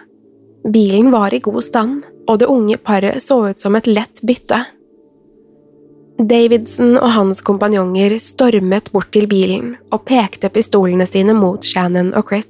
Bilen 0.69 1.11
var 1.11 1.35
i 1.35 1.43
god 1.43 1.65
stand, 1.67 2.05
og 2.29 2.39
det 2.41 2.49
unge 2.51 2.79
paret 2.79 3.23
så 3.25 3.41
ut 3.51 3.61
som 3.61 3.77
et 3.79 3.89
lett 3.91 4.23
bytte. 4.23 4.63
Davidson 6.19 6.97
og 6.99 7.13
hans 7.15 7.41
kompanjonger 7.47 8.17
stormet 8.19 8.89
bort 8.91 9.13
til 9.15 9.29
bilen 9.31 9.77
og 9.95 10.03
pekte 10.09 10.49
pistolene 10.51 11.05
sine 11.07 11.35
mot 11.39 11.63
Shannon 11.63 12.11
og 12.19 12.33
Chris. 12.33 12.49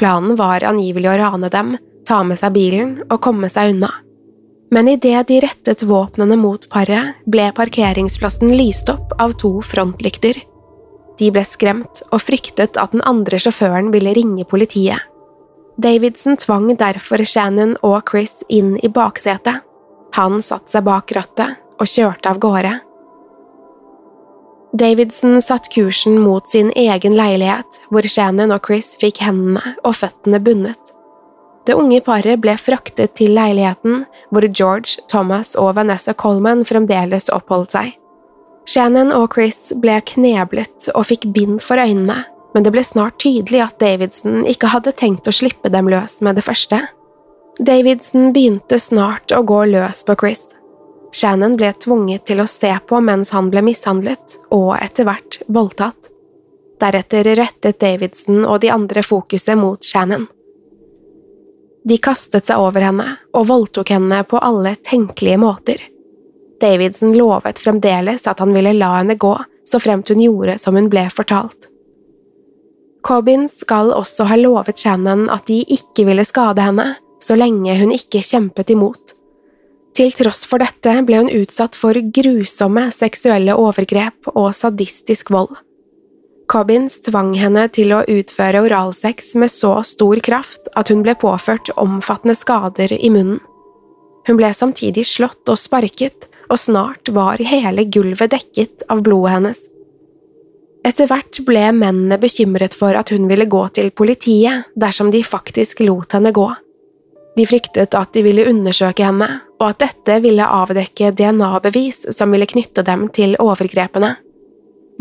Planen 0.00 0.32
var 0.38 0.64
angivelig 0.64 1.10
å 1.12 1.16
rane 1.20 1.50
dem, 1.52 1.74
ta 2.08 2.22
med 2.24 2.40
seg 2.40 2.54
bilen 2.54 2.94
og 3.10 3.20
komme 3.26 3.50
seg 3.52 3.74
unna. 3.74 3.90
Men 4.72 4.88
idet 4.88 5.26
de 5.28 5.42
rettet 5.44 5.84
våpnene 5.84 6.38
mot 6.40 6.64
paret, 6.72 7.18
ble 7.28 7.50
parkeringsplassen 7.54 8.54
lyst 8.56 8.88
opp 8.88 9.12
av 9.20 9.36
to 9.42 9.58
frontlykter. 9.60 10.40
De 11.20 11.28
ble 11.30 11.44
skremt 11.44 12.00
og 12.08 12.22
fryktet 12.24 12.80
at 12.80 12.96
den 12.96 13.04
andre 13.04 13.38
sjåføren 13.38 13.92
ville 13.92 14.16
ringe 14.16 14.46
politiet. 14.48 15.04
Davidson 15.76 16.40
tvang 16.40 16.72
derfor 16.80 17.20
Shannon 17.28 17.76
og 17.84 18.08
Chris 18.08 18.40
inn 18.48 18.78
i 18.80 18.88
baksetet. 18.88 19.60
Han 20.16 20.40
satte 20.42 20.72
seg 20.72 20.86
bak 20.88 21.12
rattet 21.12 21.60
og 21.80 21.90
kjørte 21.90 22.30
av 22.30 22.40
gårde. 22.42 22.74
Davidson 24.74 25.38
satte 25.42 25.70
kursen 25.70 26.18
mot 26.18 26.48
sin 26.50 26.72
egen 26.74 27.14
leilighet, 27.14 27.78
hvor 27.94 28.06
Shannon 28.10 28.54
og 28.54 28.66
Chris 28.66 28.96
fikk 28.98 29.20
hendene 29.22 29.76
og 29.86 29.94
føttene 30.00 30.40
bundet. 30.42 30.94
Det 31.64 31.76
unge 31.78 32.00
paret 32.04 32.40
ble 32.42 32.56
fraktet 32.60 33.14
til 33.16 33.36
leiligheten, 33.38 34.02
hvor 34.34 34.44
George, 34.50 34.98
Thomas 35.08 35.54
og 35.56 35.76
Vanessa 35.78 36.12
Coleman 36.12 36.64
fremdeles 36.66 37.30
oppholdt 37.32 37.76
seg. 37.76 37.94
Shannon 38.68 39.12
og 39.14 39.30
Chris 39.36 39.70
ble 39.80 40.00
kneblet 40.10 40.90
og 40.94 41.06
fikk 41.08 41.28
bind 41.36 41.62
for 41.62 41.80
øynene, 41.80 42.24
men 42.54 42.66
det 42.66 42.72
ble 42.74 42.84
snart 42.86 43.18
tydelig 43.22 43.62
at 43.64 43.78
Davidson 43.82 44.44
ikke 44.48 44.70
hadde 44.74 44.94
tenkt 44.98 45.28
å 45.28 45.34
slippe 45.34 45.70
dem 45.72 45.88
løs 45.92 46.20
med 46.24 46.38
det 46.38 46.44
første. 46.46 46.82
Davidson 47.62 48.32
begynte 48.34 48.80
snart 48.82 49.32
å 49.34 49.44
gå 49.46 49.62
løs 49.70 50.02
på 50.06 50.16
Chris, 50.18 50.42
Shannon 51.14 51.54
ble 51.56 51.70
tvunget 51.78 52.26
til 52.26 52.42
å 52.42 52.48
se 52.50 52.72
på 52.88 52.98
mens 53.04 53.30
han 53.30 53.50
ble 53.52 53.62
mishandlet, 53.62 54.38
og 54.50 54.74
etter 54.80 55.06
hvert 55.06 55.38
voldtatt. 55.46 56.10
Deretter 56.82 57.28
rettet 57.38 57.78
Davidson 57.80 58.42
og 58.42 58.58
de 58.64 58.72
andre 58.74 59.04
fokuset 59.06 59.54
mot 59.58 59.78
Shannon. 59.84 60.26
De 61.84 61.98
kastet 62.02 62.48
seg 62.48 62.58
over 62.58 62.82
henne 62.82 63.06
og 63.36 63.46
voldtok 63.46 63.92
henne 63.94 64.22
på 64.26 64.40
alle 64.42 64.74
tenkelige 64.82 65.38
måter. 65.38 65.78
Davidson 66.60 67.14
lovet 67.14 67.60
fremdeles 67.62 68.26
at 68.26 68.40
han 68.42 68.54
ville 68.56 68.72
la 68.74 68.94
henne 68.96 69.14
gå, 69.20 69.36
så 69.68 69.80
fremt 69.80 70.10
hun 70.10 70.22
gjorde 70.24 70.58
som 70.58 70.74
hun 70.74 70.90
ble 70.90 71.06
fortalt. 71.14 71.68
Cobbins 73.04 73.60
skal 73.60 73.92
også 73.92 74.26
ha 74.30 74.38
lovet 74.40 74.80
Shannon 74.80 75.28
at 75.30 75.46
de 75.46 75.60
ikke 75.62 76.08
ville 76.08 76.24
skade 76.26 76.64
henne, 76.64 76.94
så 77.22 77.36
lenge 77.36 77.76
hun 77.78 77.92
ikke 77.94 78.24
kjempet 78.24 78.72
imot. 78.72 79.13
Til 79.94 80.10
tross 80.10 80.42
for 80.50 80.58
dette 80.58 80.92
ble 81.06 81.20
hun 81.22 81.30
utsatt 81.30 81.76
for 81.78 81.94
grusomme 81.94 82.88
seksuelle 82.94 83.54
overgrep 83.54 84.32
og 84.34 84.50
sadistisk 84.56 85.30
vold. 85.30 85.52
Cobbins 86.50 86.98
tvang 87.06 87.32
henne 87.38 87.68
til 87.72 87.94
å 87.94 88.02
utføre 88.10 88.64
oralsex 88.66 89.32
med 89.40 89.52
så 89.52 89.78
stor 89.86 90.18
kraft 90.26 90.66
at 90.76 90.90
hun 90.92 91.04
ble 91.06 91.14
påført 91.16 91.70
omfattende 91.80 92.34
skader 92.36 92.92
i 92.98 93.10
munnen. 93.14 93.38
Hun 94.26 94.40
ble 94.40 94.50
samtidig 94.56 95.04
slått 95.08 95.48
og 95.52 95.60
sparket, 95.60 96.26
og 96.50 96.58
snart 96.60 97.08
var 97.14 97.40
hele 97.44 97.86
gulvet 97.88 98.34
dekket 98.34 98.84
av 98.92 99.04
blodet 99.04 99.36
hennes. 99.36 99.62
Etter 100.84 101.08
hvert 101.08 101.38
ble 101.46 101.64
mennene 101.72 102.18
bekymret 102.20 102.74
for 102.76 102.96
at 102.98 103.14
hun 103.14 103.28
ville 103.30 103.46
gå 103.48 103.62
til 103.76 103.88
politiet 103.94 104.68
dersom 104.76 105.12
de 105.14 105.22
faktisk 105.24 105.80
lot 105.86 106.12
henne 106.16 106.34
gå. 106.34 106.50
De 107.34 107.46
fryktet 107.46 107.94
at 107.98 108.12
de 108.14 108.22
ville 108.22 108.46
undersøke 108.46 109.06
henne, 109.06 109.28
og 109.58 109.66
at 109.72 109.80
dette 109.82 110.20
ville 110.22 110.46
avdekke 110.46 111.10
DNA-bevis 111.18 112.04
som 112.14 112.34
ville 112.34 112.46
knytte 112.46 112.84
dem 112.86 113.08
til 113.14 113.34
overgrepene. 113.42 114.14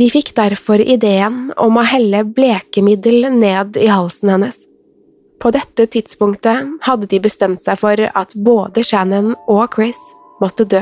De 0.01 0.07
fikk 0.09 0.31
derfor 0.37 0.81
ideen 0.81 1.51
om 1.61 1.77
å 1.77 1.85
helle 1.85 2.23
blekemiddel 2.25 3.29
ned 3.35 3.77
i 3.77 3.91
halsen 3.91 4.33
hennes. 4.33 4.57
På 5.43 5.51
dette 5.53 5.85
tidspunktet 5.91 6.71
hadde 6.87 7.09
de 7.11 7.19
bestemt 7.21 7.61
seg 7.61 7.77
for 7.81 7.99
at 8.01 8.33
både 8.33 8.81
Shannon 8.87 9.33
og 9.45 9.75
Chris 9.75 9.99
måtte 10.41 10.65
dø. 10.65 10.81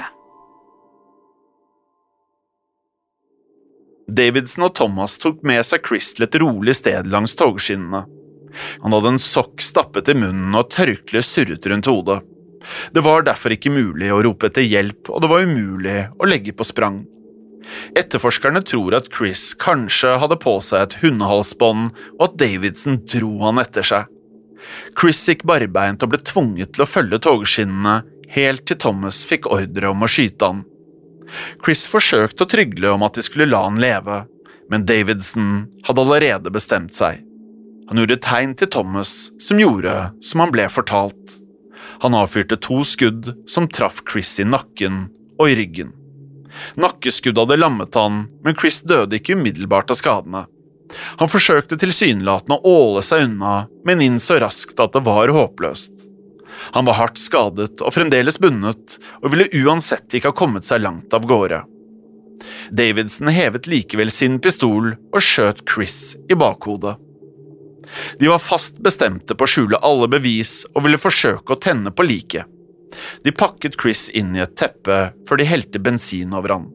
Davidson 4.11 4.67
og 4.67 4.75
Thomas 4.75 5.17
tok 5.23 5.39
med 5.47 5.63
seg 5.67 5.83
Chris 5.87 6.11
til 6.15 6.27
et 6.27 6.39
rolig 6.43 6.75
sted 6.79 7.07
langs 7.11 7.35
togskinnene. 7.39 8.05
Han 8.83 8.95
hadde 8.95 9.15
en 9.15 9.21
sokk 9.21 9.63
stappet 9.63 10.11
i 10.11 10.17
munnen 10.17 10.57
og 10.57 10.69
tørkle 10.73 11.23
surret 11.25 11.67
rundt 11.71 11.89
hodet. 11.89 12.21
Det 12.93 13.01
var 13.01 13.25
derfor 13.25 13.55
ikke 13.55 13.73
mulig 13.73 14.11
å 14.13 14.21
rope 14.21 14.51
etter 14.51 14.65
hjelp, 14.65 15.09
og 15.09 15.23
det 15.23 15.31
var 15.31 15.47
umulig 15.47 15.97
å 16.21 16.29
legge 16.29 16.53
på 16.53 16.67
sprang. 16.67 17.01
Etterforskerne 17.97 18.61
tror 18.65 18.95
at 18.97 19.09
Chris 19.13 19.51
kanskje 19.59 20.15
hadde 20.21 20.37
på 20.41 20.57
seg 20.65 20.85
et 20.85 20.97
hundehalsbånd, 21.01 21.91
og 22.17 22.25
at 22.27 22.39
Davidson 22.41 22.99
dro 23.09 23.35
han 23.45 23.61
etter 23.61 23.85
seg. 23.85 24.09
Chris 24.99 25.21
gikk 25.25 25.45
barbeint 25.49 26.03
og 26.05 26.11
ble 26.13 26.21
tvunget 26.25 26.75
til 26.75 26.85
å 26.85 26.89
følge 26.89 27.21
togskinnene 27.25 28.01
helt 28.35 28.67
til 28.69 28.77
Thomas 28.81 29.23
fikk 29.27 29.49
ordre 29.51 29.89
om 29.91 30.05
å 30.05 30.09
skyte 30.09 30.51
han. 30.51 30.61
Chris 31.63 31.85
forsøkte 31.89 32.45
å 32.45 32.51
trygle 32.51 32.93
om 32.93 33.05
at 33.07 33.17
de 33.17 33.25
skulle 33.25 33.49
la 33.49 33.63
han 33.65 33.79
leve, 33.81 34.23
men 34.71 34.85
Davidson 34.87 35.65
hadde 35.87 36.05
allerede 36.05 36.53
bestemt 36.53 36.95
seg. 36.97 37.23
Han 37.91 37.99
gjorde 37.99 38.21
tegn 38.23 38.53
til 38.55 38.69
Thomas, 38.71 39.09
som 39.35 39.59
gjorde 39.59 39.93
som 40.23 40.39
han 40.39 40.51
ble 40.55 40.69
fortalt. 40.71 41.33
Han 42.05 42.15
avfyrte 42.15 42.55
to 42.63 42.77
skudd 42.87 43.33
som 43.51 43.67
traff 43.67 43.99
Chris 44.07 44.31
i 44.39 44.45
nakken 44.47 45.09
og 45.35 45.51
i 45.51 45.57
ryggen. 45.59 45.89
Nakkeskuddet 46.79 47.43
hadde 47.43 47.59
lammet 47.59 47.99
han, 47.99 48.21
men 48.45 48.55
Chris 48.55 48.79
døde 48.87 49.19
ikke 49.19 49.35
umiddelbart 49.35 49.91
av 49.91 49.99
skadene. 49.99 50.45
Han 51.19 51.31
forsøkte 51.31 51.75
tilsynelatende 51.83 52.61
å 52.63 52.73
åle 52.85 53.03
seg 53.03 53.27
unna, 53.27 53.65
men 53.83 54.05
innså 54.07 54.39
raskt 54.39 54.79
at 54.79 54.95
det 54.95 55.03
var 55.11 55.35
håpløst. 55.35 56.07
Han 56.71 56.87
var 56.87 56.95
hardt 56.95 57.19
skadet 57.19 57.83
og 57.83 57.91
fremdeles 57.91 58.39
bundet, 58.39 58.97
og 59.19 59.35
ville 59.35 59.51
uansett 59.65 60.15
ikke 60.15 60.31
ha 60.31 60.39
kommet 60.45 60.67
seg 60.67 60.83
langt 60.87 61.11
av 61.11 61.27
gårde. 61.27 61.65
Davidson 62.71 63.35
hevet 63.35 63.67
likevel 63.67 64.15
sin 64.15 64.39
pistol 64.39 64.93
og 64.95 65.23
skjøt 65.23 65.65
Chris 65.67 66.13
i 66.31 66.39
bakhodet. 66.39 66.95
De 68.19 68.27
var 68.27 68.39
fast 68.39 68.79
bestemte 68.83 69.35
på 69.35 69.47
å 69.47 69.51
skjule 69.53 69.79
alle 69.85 70.09
bevis 70.11 70.61
og 70.73 70.85
ville 70.85 71.01
forsøke 71.01 71.55
å 71.55 71.61
tenne 71.61 71.93
på 71.93 72.05
liket. 72.07 72.45
De 73.23 73.31
pakket 73.31 73.77
Chris 73.81 74.09
inn 74.09 74.35
i 74.35 74.43
et 74.43 74.55
teppe 74.59 75.11
før 75.27 75.39
de 75.39 75.47
helte 75.47 75.79
bensin 75.79 76.33
over 76.35 76.57
han. 76.57 76.69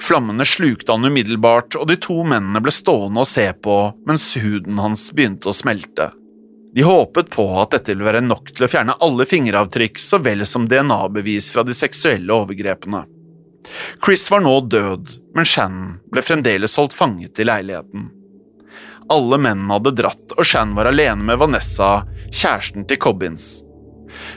Flammene 0.00 0.44
slukte 0.48 0.92
han 0.92 1.04
umiddelbart, 1.04 1.76
og 1.76 1.88
de 1.88 1.96
to 2.00 2.22
mennene 2.24 2.62
ble 2.64 2.72
stående 2.72 3.22
og 3.22 3.28
se 3.28 3.46
på 3.52 3.76
mens 4.08 4.32
huden 4.40 4.80
hans 4.80 5.10
begynte 5.12 5.50
å 5.50 5.56
smelte. 5.56 6.10
De 6.74 6.84
håpet 6.86 7.30
på 7.34 7.44
at 7.60 7.74
dette 7.74 7.92
ville 7.92 8.06
være 8.06 8.22
nok 8.22 8.52
til 8.54 8.64
å 8.64 8.70
fjerne 8.70 8.96
alle 9.02 9.26
fingeravtrykk 9.26 9.98
så 10.00 10.20
vel 10.22 10.44
som 10.46 10.68
DNA-bevis 10.70 11.50
fra 11.54 11.64
de 11.66 11.74
seksuelle 11.74 12.32
overgrepene. 12.32 13.02
Chris 14.04 14.24
var 14.30 14.44
nå 14.44 14.54
død, 14.72 15.10
men 15.36 15.46
Shannon 15.46 15.98
ble 16.12 16.22
fremdeles 16.24 16.78
holdt 16.80 16.96
fanget 16.96 17.42
i 17.42 17.46
leiligheten. 17.48 18.08
Alle 19.10 19.38
mennene 19.42 19.76
hadde 19.76 19.94
dratt, 19.98 20.36
og 20.36 20.46
Shan 20.46 20.76
var 20.76 20.90
alene 20.90 21.26
med 21.26 21.40
Vanessa, 21.40 22.04
kjæresten 22.30 22.86
til 22.86 23.00
Cobbins. 23.02 23.50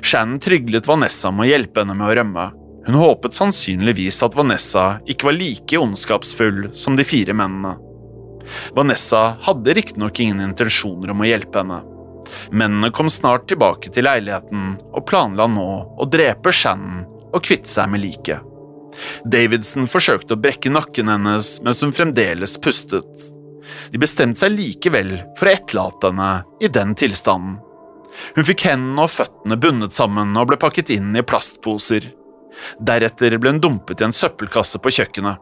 Shan 0.02 0.40
tryglet 0.42 0.88
Vanessa 0.90 1.32
med 1.32 1.48
å 1.48 1.52
hjelpe 1.52 1.84
henne 1.84 1.96
med 1.98 2.10
å 2.10 2.18
rømme. 2.20 2.50
Hun 2.86 3.00
håpet 3.00 3.36
sannsynligvis 3.38 4.20
at 4.26 4.36
Vanessa 4.36 4.86
ikke 5.08 5.30
var 5.30 5.38
like 5.38 5.80
ondskapsfull 5.80 6.70
som 6.76 6.98
de 7.00 7.06
fire 7.08 7.36
mennene. 7.38 7.78
Vanessa 8.76 9.38
hadde 9.46 9.76
riktignok 9.78 10.20
ingen 10.20 10.42
intensjoner 10.44 11.14
om 11.14 11.24
å 11.24 11.30
hjelpe 11.30 11.62
henne. 11.62 11.80
Mennene 12.52 12.90
kom 12.92 13.10
snart 13.12 13.48
tilbake 13.52 13.92
til 13.94 14.08
leiligheten 14.08 14.74
og 14.92 15.06
planla 15.08 15.48
nå 15.52 15.70
å 16.00 16.10
drepe 16.12 16.52
Shannon 16.52 17.06
og 17.34 17.44
kvitte 17.44 17.72
seg 17.72 17.92
med 17.92 18.04
liket. 18.04 18.44
Davidson 19.26 19.88
forsøkte 19.90 20.36
å 20.36 20.42
brekke 20.42 20.72
nakken 20.74 21.10
hennes 21.10 21.56
mens 21.66 21.82
hun 21.84 21.96
fremdeles 21.96 22.60
pustet. 22.62 23.30
De 23.92 24.02
bestemte 24.02 24.44
seg 24.44 24.56
likevel 24.56 25.16
for 25.40 25.50
å 25.50 25.54
etterlate 25.54 26.12
henne 26.12 26.32
i 26.64 26.72
den 26.72 26.96
tilstanden. 27.00 27.60
Hun 28.36 28.46
fikk 28.46 28.68
hendene 28.68 29.06
og 29.06 29.14
føttene 29.14 29.58
bundet 29.58 29.96
sammen 29.96 30.36
og 30.38 30.52
ble 30.52 30.60
pakket 30.62 30.92
inn 30.94 31.16
i 31.18 31.26
plastposer. 31.26 32.12
Deretter 32.78 33.38
ble 33.42 33.56
hun 33.56 33.64
dumpet 33.64 34.02
i 34.02 34.08
en 34.08 34.14
søppelkasse 34.16 34.82
på 34.82 34.94
kjøkkenet. 34.94 35.42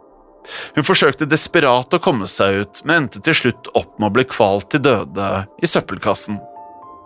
Hun 0.76 0.86
forsøkte 0.86 1.28
desperat 1.30 1.94
å 1.94 2.02
komme 2.02 2.28
seg 2.30 2.64
ut, 2.64 2.82
men 2.86 3.04
endte 3.04 3.22
til 3.26 3.38
slutt 3.38 3.70
opp 3.78 4.00
med 4.00 4.10
å 4.10 4.16
bli 4.16 4.26
kvalt 4.32 4.72
til 4.74 4.82
døde 4.88 5.28
i 5.62 5.70
søppelkassen. 5.70 6.40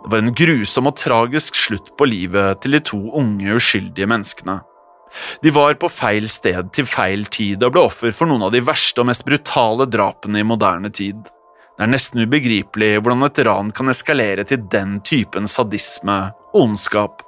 Det 0.06 0.12
var 0.12 0.22
en 0.22 0.36
grusom 0.38 0.88
og 0.88 0.96
tragisk 1.00 1.58
slutt 1.58 1.92
på 1.98 2.08
livet 2.08 2.62
til 2.62 2.76
de 2.76 2.80
to 2.92 3.00
unge, 3.18 3.58
uskyldige 3.58 4.08
menneskene. 4.08 4.60
De 5.42 5.52
var 5.54 5.76
på 5.80 5.90
feil 5.92 6.28
sted 6.30 6.72
til 6.76 6.88
feil 6.88 7.24
tid 7.32 7.62
og 7.64 7.76
ble 7.76 7.84
offer 7.88 8.14
for 8.14 8.28
noen 8.30 8.46
av 8.48 8.54
de 8.54 8.62
verste 8.64 9.02
og 9.02 9.10
mest 9.10 9.24
brutale 9.26 9.86
drapene 9.90 10.42
i 10.42 10.46
moderne 10.46 10.90
tid. 10.90 11.20
Det 11.76 11.84
er 11.84 11.92
nesten 11.92 12.24
ubegripelig 12.24 12.96
hvordan 13.02 13.26
et 13.26 13.40
ran 13.44 13.70
kan 13.76 13.92
eskalere 13.92 14.46
til 14.48 14.64
den 14.72 14.98
typen 15.04 15.48
sadisme 15.50 16.18
og 16.52 16.60
ondskap. 16.62 17.22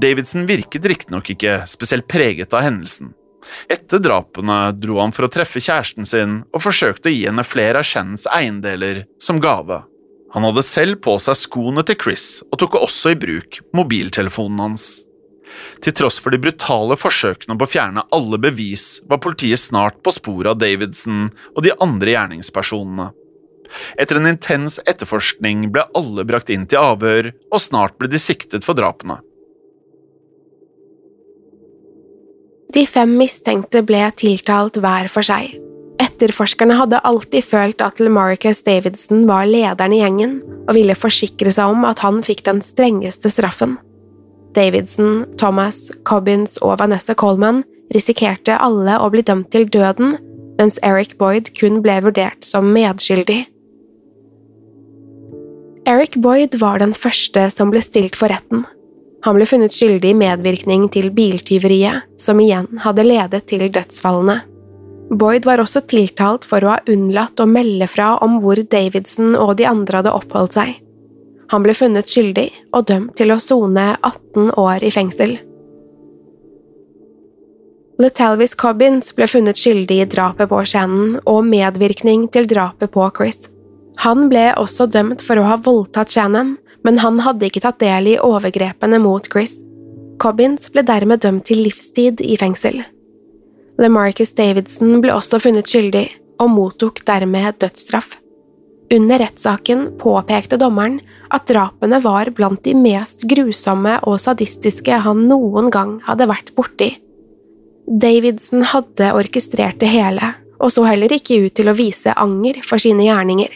Davidson 0.00 0.46
virket 0.48 0.86
riktignok 0.88 1.32
ikke 1.34 1.60
spesielt 1.68 2.08
preget 2.08 2.54
av 2.56 2.64
hendelsen. 2.64 3.12
Etter 3.72 4.00
drapene 4.02 4.70
dro 4.76 5.00
han 5.00 5.12
for 5.16 5.26
å 5.26 5.32
treffe 5.32 5.62
kjæresten 5.62 6.08
sin 6.08 6.40
og 6.54 6.64
forsøkte 6.64 7.10
å 7.10 7.14
gi 7.14 7.26
henne 7.26 7.44
flere 7.46 7.80
av 7.80 7.88
Shannons 7.88 8.26
eiendeler 8.30 9.04
som 9.22 9.40
gave. 9.42 9.82
Han 10.32 10.46
hadde 10.46 10.64
selv 10.64 11.00
på 11.04 11.16
seg 11.18 11.38
skoene 11.38 11.84
til 11.86 11.98
Chris 12.00 12.26
og 12.48 12.60
tok 12.62 12.78
også 12.80 13.14
i 13.14 13.20
bruk 13.20 13.60
mobiltelefonen 13.76 14.62
hans. 14.62 14.90
Til 15.84 15.94
tross 15.96 16.18
for 16.22 16.34
de 16.34 16.40
brutale 16.42 16.96
forsøkene 16.98 17.56
på 17.58 17.66
å 17.66 17.70
fjerne 17.70 18.04
alle 18.14 18.40
bevis, 18.42 19.00
var 19.08 19.22
politiet 19.24 19.62
snart 19.62 20.02
på 20.04 20.14
sporet 20.14 20.54
av 20.54 20.60
Davidson 20.60 21.30
og 21.54 21.64
de 21.66 21.74
andre 21.80 22.14
gjerningspersonene. 22.16 23.10
Etter 24.00 24.18
en 24.18 24.28
intens 24.30 24.80
etterforskning 24.90 25.68
ble 25.74 25.86
alle 25.96 26.26
brakt 26.26 26.50
inn 26.50 26.66
til 26.70 26.82
avhør, 26.82 27.32
og 27.52 27.62
snart 27.62 27.98
ble 27.98 28.10
de 28.10 28.18
siktet 28.18 28.66
for 28.66 28.78
drapene. 28.78 29.20
De 32.70 32.84
fem 32.86 33.16
mistenkte 33.18 33.82
ble 33.82 34.04
tiltalt 34.18 34.78
hver 34.78 35.10
for 35.10 35.26
seg. 35.26 35.56
Etterforskerne 36.00 36.76
hadde 36.78 37.02
alltid 37.04 37.44
følt 37.44 37.82
at 37.84 38.00
LaMarcus 38.00 38.62
Davidson 38.64 39.26
var 39.28 39.48
lederen 39.50 39.94
i 39.94 40.00
gjengen, 40.00 40.38
og 40.68 40.76
ville 40.78 40.96
forsikre 40.96 41.52
seg 41.52 41.74
om 41.74 41.86
at 41.88 42.02
han 42.04 42.22
fikk 42.24 42.44
den 42.46 42.62
strengeste 42.64 43.32
straffen. 43.32 43.76
Davidson, 44.56 45.24
Thomas, 45.38 45.90
Cobbins 46.08 46.58
og 46.64 46.78
Vanessa 46.80 47.14
Coleman 47.14 47.62
risikerte 47.94 48.56
alle 48.58 48.98
å 48.98 49.10
bli 49.12 49.22
dømt 49.26 49.50
til 49.54 49.68
døden, 49.70 50.16
mens 50.60 50.78
Eric 50.86 51.16
Boyd 51.18 51.52
kun 51.58 51.80
ble 51.84 52.00
vurdert 52.04 52.44
som 52.46 52.68
medskyldig. 52.74 53.44
Eric 55.88 56.18
Boyd 56.22 56.58
var 56.60 56.82
den 56.82 56.92
første 56.94 57.48
som 57.50 57.72
ble 57.72 57.80
stilt 57.82 58.18
for 58.18 58.30
retten. 58.30 58.66
Han 59.24 59.36
ble 59.36 59.46
funnet 59.48 59.74
skyldig 59.76 60.12
i 60.12 60.16
medvirkning 60.16 60.86
til 60.92 61.10
biltyveriet, 61.12 62.06
som 62.20 62.40
igjen 62.40 62.68
hadde 62.84 63.04
ledet 63.04 63.46
til 63.50 63.66
dødsfallene. 63.72 64.40
Boyd 65.10 65.48
var 65.48 65.58
også 65.58 65.82
tiltalt 65.90 66.46
for 66.46 66.62
å 66.62 66.76
ha 66.76 66.78
unnlatt 66.88 67.40
å 67.42 67.48
melde 67.50 67.88
fra 67.90 68.12
om 68.22 68.38
hvor 68.44 68.60
Davidson 68.70 69.34
og 69.34 69.56
de 69.58 69.66
andre 69.66 70.00
hadde 70.00 70.14
oppholdt 70.14 70.60
seg. 70.60 70.76
Han 71.50 71.64
ble 71.66 71.74
funnet 71.74 72.10
skyldig 72.10 72.48
og 72.76 72.86
dømt 72.90 73.16
til 73.18 73.32
å 73.34 73.40
sone 73.42 73.86
18 74.06 74.52
år 74.60 74.84
i 74.86 74.92
fengsel. 74.94 75.38
LeTalvis 78.00 78.54
Cobbins 78.56 79.10
ble 79.16 79.26
funnet 79.28 79.58
skyldig 79.60 79.98
i 80.00 80.08
drapet 80.08 80.48
på 80.48 80.60
Shannon 80.64 81.18
og 81.28 81.42
medvirkning 81.44 82.28
til 82.32 82.46
drapet 82.48 82.92
på 82.94 83.08
Chris. 83.16 83.50
Han 84.00 84.30
ble 84.30 84.46
også 84.56 84.86
dømt 84.88 85.20
for 85.20 85.36
å 85.36 85.48
ha 85.50 85.58
voldtatt 85.60 86.14
Shannon, 86.14 86.54
men 86.86 87.02
han 87.02 87.20
hadde 87.20 87.50
ikke 87.50 87.60
tatt 87.66 87.82
del 87.82 88.14
i 88.14 88.16
overgrepene 88.16 89.02
mot 89.02 89.26
Chris. 89.28 89.58
Cobbins 90.20 90.70
ble 90.72 90.86
dermed 90.86 91.20
dømt 91.24 91.44
til 91.50 91.60
livstid 91.66 92.22
i 92.24 92.38
fengsel. 92.40 92.80
LeMarcus 93.80 94.32
Davidson 94.36 95.00
ble 95.04 95.12
også 95.12 95.40
funnet 95.42 95.68
skyldig, 95.68 96.06
og 96.40 96.52
mottok 96.54 97.02
dermed 97.08 97.60
dødsstraff. 97.60 98.19
Under 98.94 99.18
rettssaken 99.18 99.98
påpekte 99.98 100.56
dommeren 100.56 101.00
at 101.30 101.46
drapene 101.46 102.00
var 102.02 102.30
blant 102.34 102.64
de 102.64 102.74
mest 102.74 103.22
grusomme 103.30 104.00
og 104.02 104.18
sadistiske 104.18 104.98
han 105.04 105.28
noen 105.30 105.70
gang 105.70 106.00
hadde 106.08 106.26
vært 106.26 106.50
borti. 106.56 106.96
Davidson 107.86 108.66
hadde 108.66 109.12
orkestrert 109.14 109.78
det 109.82 109.92
hele, 109.92 110.34
og 110.58 110.74
så 110.74 110.84
heller 110.88 111.12
ikke 111.14 111.38
ut 111.46 111.54
til 111.58 111.70
å 111.70 111.76
vise 111.78 112.14
anger 112.18 112.60
for 112.66 112.82
sine 112.82 113.06
gjerninger. 113.06 113.54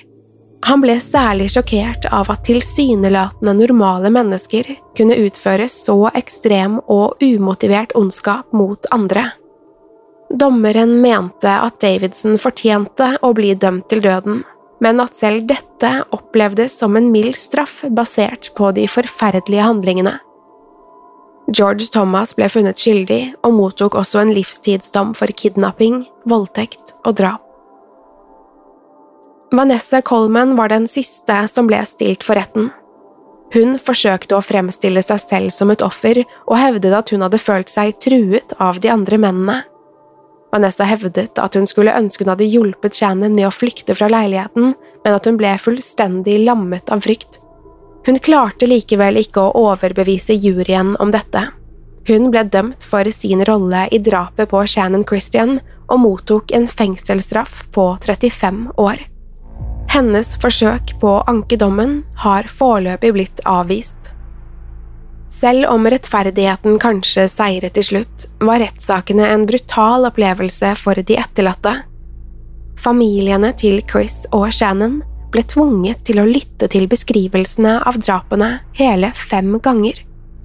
Han 0.64 0.80
ble 0.80 0.96
særlig 1.02 1.50
sjokkert 1.52 2.06
av 2.14 2.30
at 2.32 2.46
tilsynelatende 2.46 3.52
normale 3.58 4.10
mennesker 4.14 4.70
kunne 4.96 5.18
utføre 5.26 5.66
så 5.68 5.98
ekstrem 6.14 6.78
og 6.88 7.20
umotivert 7.20 7.92
ondskap 7.98 8.54
mot 8.56 8.86
andre. 8.94 9.26
Dommeren 10.34 10.96
mente 11.02 11.50
at 11.50 11.76
Davidson 11.82 12.38
fortjente 12.40 13.12
å 13.22 13.34
bli 13.36 13.52
dømt 13.60 13.90
til 13.92 14.00
døden, 14.02 14.40
men 14.84 15.00
at 15.00 15.16
selv 15.16 15.46
dette 15.48 15.90
opplevdes 16.12 16.76
som 16.76 16.96
en 16.98 17.08
mild 17.12 17.38
straff 17.40 17.82
basert 17.96 18.52
på 18.58 18.70
de 18.76 18.84
forferdelige 18.90 19.64
handlingene. 19.64 20.18
George 21.52 21.90
Thomas 21.92 22.32
ble 22.36 22.48
funnet 22.48 22.80
skyldig 22.80 23.34
og 23.44 23.56
mottok 23.56 23.98
også 24.00 24.22
en 24.22 24.32
livstidsdom 24.36 25.12
for 25.16 25.32
kidnapping, 25.36 26.04
voldtekt 26.28 26.94
og 27.04 27.18
drap. 27.20 27.42
Vanessa 29.54 30.00
Coleman 30.02 30.56
var 30.56 30.72
den 30.72 30.88
siste 30.90 31.36
som 31.52 31.68
ble 31.68 31.78
stilt 31.86 32.24
for 32.26 32.40
retten. 32.40 32.72
Hun 33.54 33.76
forsøkte 33.78 34.34
å 34.34 34.42
fremstille 34.42 35.02
seg 35.04 35.20
selv 35.22 35.52
som 35.54 35.70
et 35.70 35.84
offer 35.84 36.24
og 36.24 36.56
hevdet 36.58 36.96
at 36.96 37.12
hun 37.14 37.22
hadde 37.22 37.38
følt 37.38 37.70
seg 37.70 37.94
truet 38.02 38.56
av 38.58 38.80
de 38.82 38.90
andre 38.90 39.20
mennene. 39.20 39.60
Vanessa 40.54 40.86
hevdet 40.86 41.40
at 41.42 41.56
hun 41.58 41.66
skulle 41.66 41.94
ønske 41.98 42.22
hun 42.22 42.30
hadde 42.30 42.46
hjulpet 42.46 42.94
Shannon 42.94 43.34
med 43.34 43.48
å 43.48 43.54
flykte 43.54 43.96
fra 43.98 44.06
leiligheten, 44.12 44.74
men 45.02 45.16
at 45.16 45.26
hun 45.26 45.38
ble 45.40 45.56
fullstendig 45.58 46.38
lammet 46.44 46.92
av 46.94 47.02
frykt. 47.02 47.40
Hun 48.06 48.20
klarte 48.22 48.68
likevel 48.70 49.18
ikke 49.18 49.42
å 49.42 49.64
overbevise 49.64 50.36
juryen 50.36 50.94
om 51.02 51.10
dette. 51.10 51.48
Hun 52.06 52.28
ble 52.30 52.44
dømt 52.52 52.84
for 52.86 53.08
sin 53.10 53.42
rolle 53.48 53.86
i 53.90 53.98
drapet 53.98 54.50
på 54.52 54.60
Shannon 54.68 55.06
Christian 55.08 55.58
og 55.88 56.00
mottok 56.04 56.52
en 56.54 56.68
fengselsstraff 56.70 57.64
på 57.74 57.88
35 58.04 58.66
år. 58.78 59.02
Hennes 59.90 60.34
forsøk 60.42 60.94
på 61.00 61.16
å 61.16 61.24
anke 61.30 61.58
dommen 61.58 62.02
har 62.22 62.46
foreløpig 62.50 63.14
blitt 63.16 63.42
avvist. 63.48 64.13
Selv 65.44 65.66
om 65.68 65.84
rettferdigheten 65.84 66.78
kanskje 66.80 67.26
seiret 67.28 67.74
til 67.76 67.84
slutt, 67.84 68.22
var 68.40 68.62
rettssakene 68.62 69.26
en 69.28 69.42
brutal 69.44 70.06
opplevelse 70.08 70.70
for 70.80 70.96
de 70.96 71.18
etterlatte. 71.20 71.74
Familiene 72.80 73.50
til 73.60 73.82
Chris 73.90 74.22
og 74.32 74.46
Shannon 74.56 75.02
ble 75.34 75.44
tvunget 75.52 76.00
til 76.08 76.22
å 76.22 76.24
lytte 76.24 76.70
til 76.72 76.88
beskrivelsene 76.88 77.76
av 77.84 78.00
drapene 78.00 78.50
hele 78.80 79.12
fem 79.20 79.58
ganger. 79.60 80.00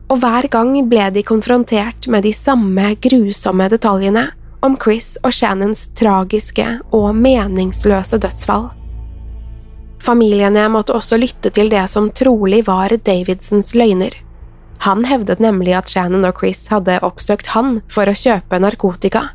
og 0.10 0.18
hver 0.24 0.48
gang 0.50 0.72
ble 0.90 1.12
de 1.14 1.22
konfrontert 1.22 2.08
med 2.08 2.24
de 2.26 2.32
samme 2.34 2.96
grusomme 2.98 3.68
detaljene 3.70 4.24
om 4.66 4.76
Chris 4.84 5.20
og 5.24 5.32
Shannons 5.32 5.88
tragiske 5.94 6.66
og 6.92 7.14
meningsløse 7.16 8.18
dødsfall. 8.18 8.72
Familiene 10.02 10.66
måtte 10.74 10.96
også 10.98 11.20
lytte 11.22 11.52
til 11.54 11.70
det 11.70 11.86
som 11.94 12.10
trolig 12.10 12.66
var 12.66 12.90
Davidsons 12.90 13.76
løgner. 13.76 14.18
Han 14.86 15.04
hevdet 15.06 15.42
nemlig 15.44 15.74
at 15.76 15.92
Shannon 15.92 16.28
og 16.28 16.40
Chris 16.40 16.62
hadde 16.72 17.02
oppsøkt 17.04 17.52
han 17.56 17.82
for 17.92 18.08
å 18.08 18.16
kjøpe 18.16 18.62
narkotika. 18.64 19.30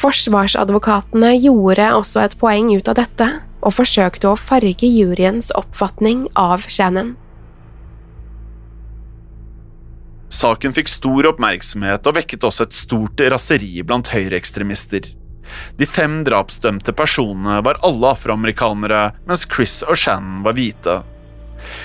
Forsvarsadvokatene 0.00 1.34
gjorde 1.36 1.90
også 1.96 2.24
et 2.24 2.36
poeng 2.40 2.70
ut 2.72 2.88
av 2.88 2.96
dette, 3.00 3.28
og 3.60 3.74
forsøkte 3.76 4.30
å 4.30 4.38
farge 4.40 4.88
juryens 4.88 5.50
oppfatning 5.56 6.24
av 6.40 6.64
Shannon. 6.72 7.14
Saken 10.30 10.72
fikk 10.72 10.88
stor 10.88 11.26
oppmerksomhet 11.32 12.06
og 12.06 12.16
vekket 12.16 12.44
også 12.46 12.68
et 12.68 12.76
stort 12.76 13.20
raseri 13.32 13.82
blant 13.82 14.12
høyreekstremister. 14.14 15.08
De 15.76 15.86
fem 15.88 16.20
drapsdømte 16.24 16.94
personene 16.96 17.58
var 17.66 17.80
alle 17.84 18.12
afroamerikanere, 18.14 19.08
mens 19.26 19.48
Chris 19.50 19.80
og 19.82 19.98
Shannon 19.98 20.44
var 20.46 20.54
hvite. 20.56 21.00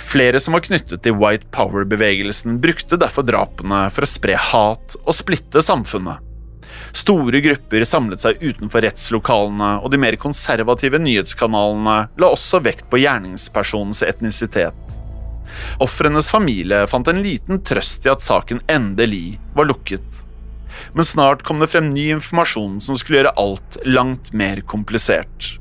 Flere 0.05 0.39
som 0.41 0.55
var 0.55 0.63
knyttet 0.65 1.03
til 1.05 1.17
White 1.19 1.49
Power-bevegelsen, 1.55 2.59
brukte 2.63 2.99
derfor 2.99 3.25
drapene 3.27 3.85
for 3.93 4.05
å 4.05 4.09
spre 4.09 4.37
hat 4.51 4.97
og 5.03 5.17
splitte 5.17 5.63
samfunnet. 5.65 6.21
Store 6.95 7.41
grupper 7.43 7.83
samlet 7.87 8.23
seg 8.23 8.41
utenfor 8.41 8.85
rettslokalene, 8.85 9.71
og 9.83 9.91
de 9.91 9.99
mer 10.01 10.15
konservative 10.19 10.99
nyhetskanalene 11.01 11.97
la 12.21 12.29
også 12.31 12.61
vekt 12.63 12.87
på 12.91 13.01
gjerningspersonens 13.03 14.03
etnisitet. 14.07 15.01
Ofrenes 15.83 16.31
familie 16.31 16.85
fant 16.89 17.07
en 17.11 17.21
liten 17.23 17.61
trøst 17.67 18.07
i 18.07 18.11
at 18.11 18.23
saken 18.23 18.63
endelig 18.71 19.37
var 19.55 19.69
lukket. 19.69 20.23
Men 20.95 21.07
snart 21.07 21.43
kom 21.47 21.61
det 21.61 21.69
frem 21.71 21.91
ny 21.91 22.09
informasjon 22.15 22.79
som 22.83 22.97
skulle 22.99 23.21
gjøre 23.21 23.35
alt 23.39 23.77
langt 23.87 24.33
mer 24.35 24.63
komplisert. 24.67 25.55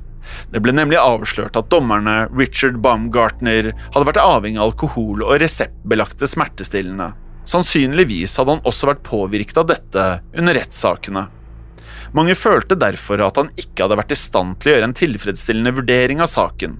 Det 0.54 0.60
ble 0.62 0.70
nemlig 0.70 1.00
avslørt 1.02 1.56
at 1.58 1.66
dommerne 1.72 2.28
Richard 2.30 2.76
Baumgartner 2.78 3.72
hadde 3.74 4.06
vært 4.06 4.20
avhengig 4.22 4.60
av 4.60 4.68
alkohol 4.70 5.24
og 5.26 5.40
reseptbelagte 5.42 6.28
smertestillende. 6.30 7.08
Sannsynligvis 7.50 8.36
hadde 8.38 8.54
han 8.54 8.68
også 8.70 8.86
vært 8.92 9.02
påvirket 9.02 9.58
av 9.58 9.66
dette 9.72 10.04
under 10.38 10.54
rettssakene. 10.54 11.24
Mange 12.14 12.36
følte 12.38 12.78
derfor 12.78 13.24
at 13.26 13.40
han 13.40 13.50
ikke 13.58 13.82
hadde 13.82 13.98
vært 13.98 14.14
i 14.14 14.20
stand 14.20 14.60
til 14.60 14.70
å 14.70 14.76
gjøre 14.76 14.88
en 14.92 14.96
tilfredsstillende 15.02 15.74
vurdering 15.74 16.22
av 16.22 16.30
saken. 16.30 16.78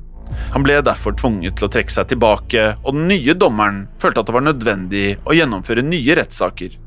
Han 0.54 0.62
ble 0.62 0.78
derfor 0.86 1.18
tvunget 1.18 1.58
til 1.58 1.66
å 1.66 1.72
trekke 1.74 1.96
seg 1.96 2.12
tilbake, 2.12 2.68
og 2.86 2.94
den 2.94 3.10
nye 3.10 3.34
dommeren 3.34 3.88
følte 3.98 4.22
at 4.22 4.30
det 4.30 4.38
var 4.38 4.46
nødvendig 4.46 5.06
å 5.26 5.34
gjennomføre 5.34 5.82
nye 5.82 6.20
rettssaker. 6.20 6.78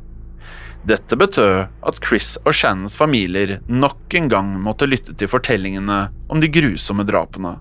Dette 0.87 1.17
betød 1.19 1.67
at 1.89 1.97
Chris 1.99 2.37
og 2.45 2.53
Shannons 2.55 2.95
familier 2.95 3.57
nok 3.67 4.13
en 4.15 4.29
gang 4.31 4.53
måtte 4.63 4.87
lytte 4.87 5.15
til 5.19 5.27
fortellingene 5.27 5.97
om 6.31 6.39
de 6.39 6.47
grusomme 6.47 7.03
drapene. 7.07 7.57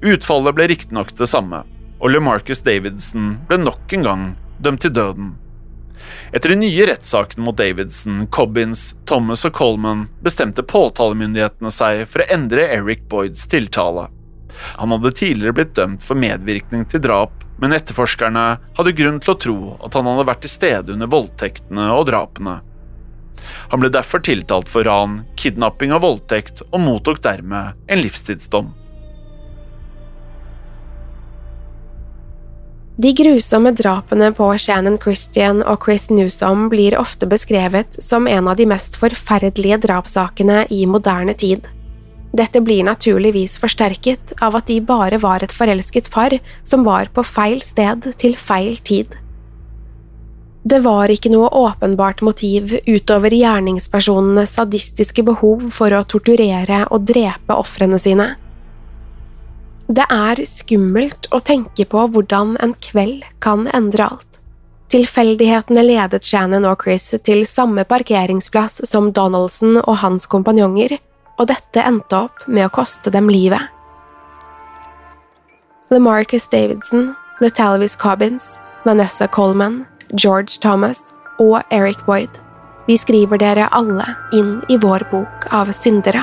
Utfallet 0.00 0.56
ble 0.56 0.70
riktignok 0.70 1.12
det 1.18 1.28
samme, 1.28 1.62
og 2.00 2.14
LeMarcus 2.14 2.62
Davidson 2.64 3.34
ble 3.50 3.60
nok 3.60 3.92
en 3.92 4.06
gang 4.06 4.24
dømt 4.64 4.80
til 4.86 4.94
døden. 4.96 5.34
Etter 6.32 6.54
de 6.54 6.62
nye 6.62 6.86
rettssakene 6.88 7.44
mot 7.44 7.58
Davidson, 7.58 8.24
Cobbins, 8.32 8.94
Thomas 9.04 9.44
og 9.44 9.52
Coleman 9.58 10.06
bestemte 10.24 10.64
påtalemyndighetene 10.64 11.72
seg 11.74 12.06
for 12.08 12.24
å 12.24 12.30
endre 12.32 12.64
Eric 12.72 13.04
Boyds 13.12 13.44
tiltale. 13.52 14.08
Han 14.80 14.94
hadde 14.94 15.14
tidligere 15.16 15.56
blitt 15.56 15.76
dømt 15.78 16.06
for 16.06 16.18
medvirkning 16.18 16.86
til 16.90 17.02
drap, 17.04 17.44
men 17.60 17.76
etterforskerne 17.76 18.44
hadde 18.78 18.96
grunn 18.96 19.20
til 19.20 19.34
å 19.34 19.38
tro 19.44 19.60
at 19.84 19.96
han 19.96 20.08
hadde 20.08 20.26
vært 20.30 20.44
til 20.46 20.54
stede 20.54 20.96
under 20.96 21.10
voldtektene 21.12 21.90
og 21.94 22.06
drapene. 22.08 22.60
Han 23.70 23.80
ble 23.80 23.90
derfor 23.92 24.22
tiltalt 24.24 24.68
for 24.68 24.84
ran, 24.84 25.22
kidnapping 25.40 25.94
og 25.96 26.04
voldtekt, 26.04 26.64
og 26.70 26.84
mottok 26.84 27.22
dermed 27.24 27.78
en 27.88 28.02
livstidsdom. 28.02 28.74
De 33.00 33.14
grusomme 33.16 33.70
drapene 33.72 34.28
på 34.36 34.46
Shannon 34.60 34.98
Christian 35.00 35.62
og 35.64 35.86
Chris 35.86 36.10
Newsom 36.12 36.66
blir 36.68 36.98
ofte 37.00 37.24
beskrevet 37.30 37.96
som 37.96 38.28
en 38.28 38.50
av 38.50 38.58
de 38.58 38.66
mest 38.68 38.98
forferdelige 39.00 39.78
drapssakene 39.86 40.66
i 40.68 40.82
moderne 40.84 41.32
tid. 41.32 41.64
Dette 42.30 42.60
blir 42.62 42.84
naturligvis 42.86 43.56
forsterket 43.58 44.36
av 44.40 44.54
at 44.60 44.68
de 44.70 44.78
bare 44.86 45.18
var 45.18 45.42
et 45.42 45.54
forelsket 45.54 46.12
par 46.14 46.36
som 46.62 46.84
var 46.86 47.10
på 47.14 47.24
feil 47.26 47.58
sted 47.64 48.06
til 48.22 48.36
feil 48.38 48.78
tid. 48.86 49.16
Det 50.62 50.82
var 50.84 51.10
ikke 51.10 51.32
noe 51.32 51.48
åpenbart 51.56 52.20
motiv 52.22 52.74
utover 52.86 53.32
gjerningspersonenes 53.34 54.52
sadistiske 54.58 55.24
behov 55.26 55.70
for 55.74 55.96
å 55.96 56.04
torturere 56.04 56.84
og 56.92 57.08
drepe 57.08 57.56
ofrene 57.56 57.98
sine. 57.98 58.34
Det 59.90 60.04
er 60.06 60.44
skummelt 60.46 61.26
å 61.34 61.40
tenke 61.42 61.88
på 61.88 62.04
hvordan 62.14 62.54
en 62.62 62.76
kveld 62.78 63.24
kan 63.42 63.64
endre 63.74 64.06
alt. 64.12 64.38
Tilfeldighetene 64.90 65.82
ledet 65.86 66.26
Shannon 66.26 66.68
og 66.68 66.84
Chris 66.84 67.08
til 67.26 67.42
samme 67.48 67.82
parkeringsplass 67.88 68.84
som 68.86 69.10
Donaldson 69.16 69.80
og 69.80 69.96
hans 70.04 70.28
kompanjonger, 70.30 70.98
og 71.40 71.48
dette 71.48 71.82
endte 71.82 72.26
opp 72.26 72.44
med 72.46 72.68
å 72.68 72.72
koste 72.74 73.12
dem 73.12 73.30
livet. 73.32 73.62
LaMarcus 75.90 76.46
Davidson, 76.52 77.14
The 77.40 77.50
Talvis 77.50 77.96
Cobbins, 77.96 78.60
Vanessa 78.84 79.26
Coleman, 79.26 79.86
George 80.12 80.60
Thomas 80.60 81.00
og 81.40 81.62
Eric 81.72 82.04
Boyd. 82.06 82.30
Vi 82.86 82.98
skriver 83.00 83.40
dere 83.40 83.68
alle 83.72 84.04
inn 84.36 84.58
i 84.68 84.76
vår 84.80 85.06
bok 85.10 85.48
av 85.54 85.72
syndere. 85.74 86.22